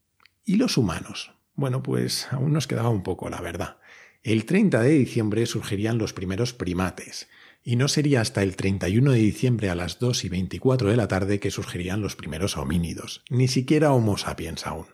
¿Y 0.45 0.57
los 0.57 0.79
humanos? 0.79 1.33
Bueno, 1.55 1.83
pues 1.83 2.29
aún 2.31 2.53
nos 2.53 2.67
quedaba 2.67 2.89
un 2.89 3.03
poco, 3.03 3.29
la 3.29 3.41
verdad. 3.41 3.79
El 4.23 4.45
30 4.45 4.81
de 4.81 4.91
diciembre 4.91 5.45
surgirían 5.47 5.99
los 5.99 6.13
primeros 6.13 6.53
primates, 6.53 7.29
y 7.67 7.75
no 7.75 7.89
sería 7.89 8.21
hasta 8.21 8.45
el 8.45 8.55
31 8.55 9.11
de 9.11 9.19
diciembre 9.19 9.71
a 9.71 9.75
las 9.75 9.99
2 9.99 10.25
y 10.25 10.29
24 10.29 10.89
de 10.89 10.97
la 10.97 11.09
tarde 11.09 11.41
que 11.41 11.51
surgirían 11.51 12.01
los 12.01 12.15
primeros 12.15 12.57
homínidos, 12.57 13.25
ni 13.29 13.49
siquiera 13.49 13.93
Homo 13.93 14.17
sapiens 14.17 14.69
aún. 14.69 14.87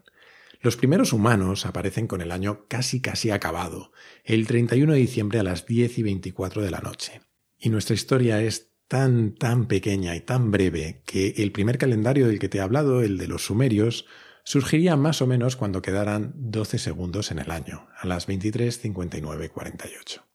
Los 0.62 0.78
primeros 0.78 1.12
humanos 1.12 1.66
aparecen 1.66 2.06
con 2.06 2.22
el 2.22 2.32
año 2.32 2.64
casi 2.68 3.02
casi 3.02 3.30
acabado, 3.30 3.92
el 4.24 4.46
31 4.46 4.94
de 4.94 5.00
diciembre 5.00 5.38
a 5.38 5.42
las 5.42 5.66
10 5.66 5.98
y 5.98 6.02
24 6.02 6.62
de 6.62 6.70
la 6.70 6.78
noche. 6.78 7.20
Y 7.58 7.68
nuestra 7.68 7.94
historia 7.94 8.40
es 8.40 8.70
tan, 8.88 9.34
tan 9.34 9.66
pequeña 9.66 10.16
y 10.16 10.22
tan 10.22 10.50
breve 10.50 11.02
que 11.04 11.34
el 11.36 11.52
primer 11.52 11.76
calendario 11.76 12.26
del 12.26 12.38
que 12.38 12.48
te 12.48 12.56
he 12.56 12.62
hablado, 12.62 13.02
el 13.02 13.18
de 13.18 13.28
los 13.28 13.44
sumerios, 13.44 14.06
surgiría 14.44 14.96
más 14.96 15.20
o 15.20 15.26
menos 15.26 15.56
cuando 15.56 15.82
quedaran 15.82 16.32
12 16.36 16.78
segundos 16.78 17.32
en 17.32 17.38
el 17.38 17.50
año, 17.50 17.86
a 17.98 18.06
las 18.06 18.28
23.59.48. 18.28 20.31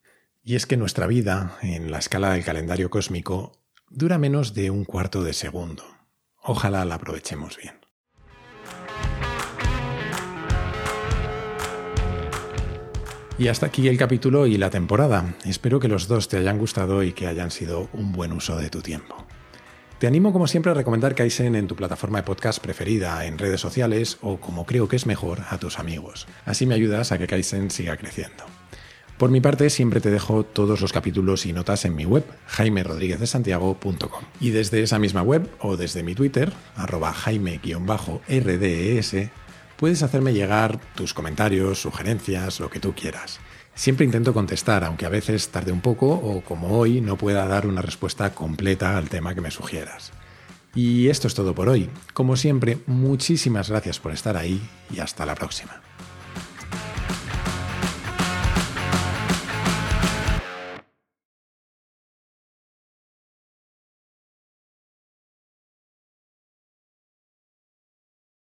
Y 0.47 0.55
es 0.55 0.65
que 0.65 0.77
nuestra 0.77 1.07
vida, 1.07 1.57
en 1.61 1.91
la 1.91 1.97
escala 1.97 2.31
del 2.31 2.45
calendario 2.45 2.89
cósmico, 2.89 3.51
dura 3.89 4.17
menos 4.17 4.53
de 4.53 4.71
un 4.71 4.85
cuarto 4.85 5.21
de 5.21 5.33
segundo. 5.33 5.83
Ojalá 6.41 6.85
la 6.85 6.95
aprovechemos 6.95 7.57
bien. 7.57 7.75
Y 13.37 13.49
hasta 13.49 13.65
aquí 13.65 13.89
el 13.89 13.97
capítulo 13.97 14.47
y 14.47 14.57
la 14.57 14.69
temporada. 14.69 15.35
Espero 15.43 15.81
que 15.81 15.89
los 15.89 16.07
dos 16.07 16.29
te 16.29 16.37
hayan 16.37 16.59
gustado 16.59 17.03
y 17.03 17.11
que 17.11 17.27
hayan 17.27 17.51
sido 17.51 17.89
un 17.91 18.13
buen 18.13 18.31
uso 18.31 18.55
de 18.55 18.69
tu 18.69 18.79
tiempo. 18.79 19.27
Te 19.99 20.07
animo 20.07 20.31
como 20.31 20.47
siempre 20.47 20.71
a 20.71 20.75
recomendar 20.75 21.13
Kaizen 21.13 21.57
en 21.57 21.67
tu 21.67 21.75
plataforma 21.75 22.19
de 22.19 22.23
podcast 22.23 22.63
preferida, 22.63 23.25
en 23.25 23.37
redes 23.37 23.59
sociales 23.59 24.17
o 24.21 24.37
como 24.37 24.65
creo 24.65 24.87
que 24.87 24.95
es 24.95 25.07
mejor, 25.07 25.41
a 25.49 25.57
tus 25.57 25.77
amigos. 25.77 26.25
Así 26.45 26.65
me 26.65 26.75
ayudas 26.75 27.11
a 27.11 27.17
que 27.17 27.27
Kaizen 27.27 27.69
siga 27.69 27.97
creciendo. 27.97 28.45
Por 29.17 29.31
mi 29.31 29.41
parte, 29.41 29.71
siempre 29.71 29.99
te 29.99 30.11
dejo 30.11 30.43
todos 30.43 30.79
los 30.79 30.93
capítulos 30.93 31.47
y 31.47 31.53
notas 31.53 31.85
en 31.85 31.95
mi 31.95 32.05
web, 32.05 32.23
jaimerodríguezdesantiago.com. 32.45 34.23
Y 34.39 34.51
desde 34.51 34.83
esa 34.83 34.99
misma 34.99 35.23
web 35.23 35.49
o 35.59 35.75
desde 35.75 36.03
mi 36.03 36.13
Twitter, 36.13 36.53
arroba 36.75 37.11
jaime-rdes, 37.13 39.15
puedes 39.75 40.03
hacerme 40.03 40.33
llegar 40.33 40.79
tus 40.93 41.15
comentarios, 41.15 41.81
sugerencias, 41.81 42.59
lo 42.59 42.69
que 42.69 42.79
tú 42.79 42.93
quieras. 42.93 43.39
Siempre 43.73 44.05
intento 44.05 44.35
contestar, 44.35 44.83
aunque 44.83 45.07
a 45.07 45.09
veces 45.09 45.49
tarde 45.49 45.71
un 45.71 45.81
poco 45.81 46.09
o 46.09 46.41
como 46.41 46.77
hoy 46.77 47.01
no 47.01 47.17
pueda 47.17 47.47
dar 47.47 47.65
una 47.65 47.81
respuesta 47.81 48.35
completa 48.35 48.99
al 48.99 49.09
tema 49.09 49.33
que 49.33 49.41
me 49.41 49.49
sugieras. 49.49 50.11
Y 50.75 51.07
esto 51.07 51.27
es 51.27 51.33
todo 51.33 51.55
por 51.55 51.69
hoy. 51.69 51.89
Como 52.13 52.35
siempre, 52.35 52.77
muchísimas 52.85 53.71
gracias 53.71 53.99
por 53.99 54.11
estar 54.11 54.37
ahí 54.37 54.61
y 54.93 54.99
hasta 54.99 55.25
la 55.25 55.33
próxima. 55.33 55.86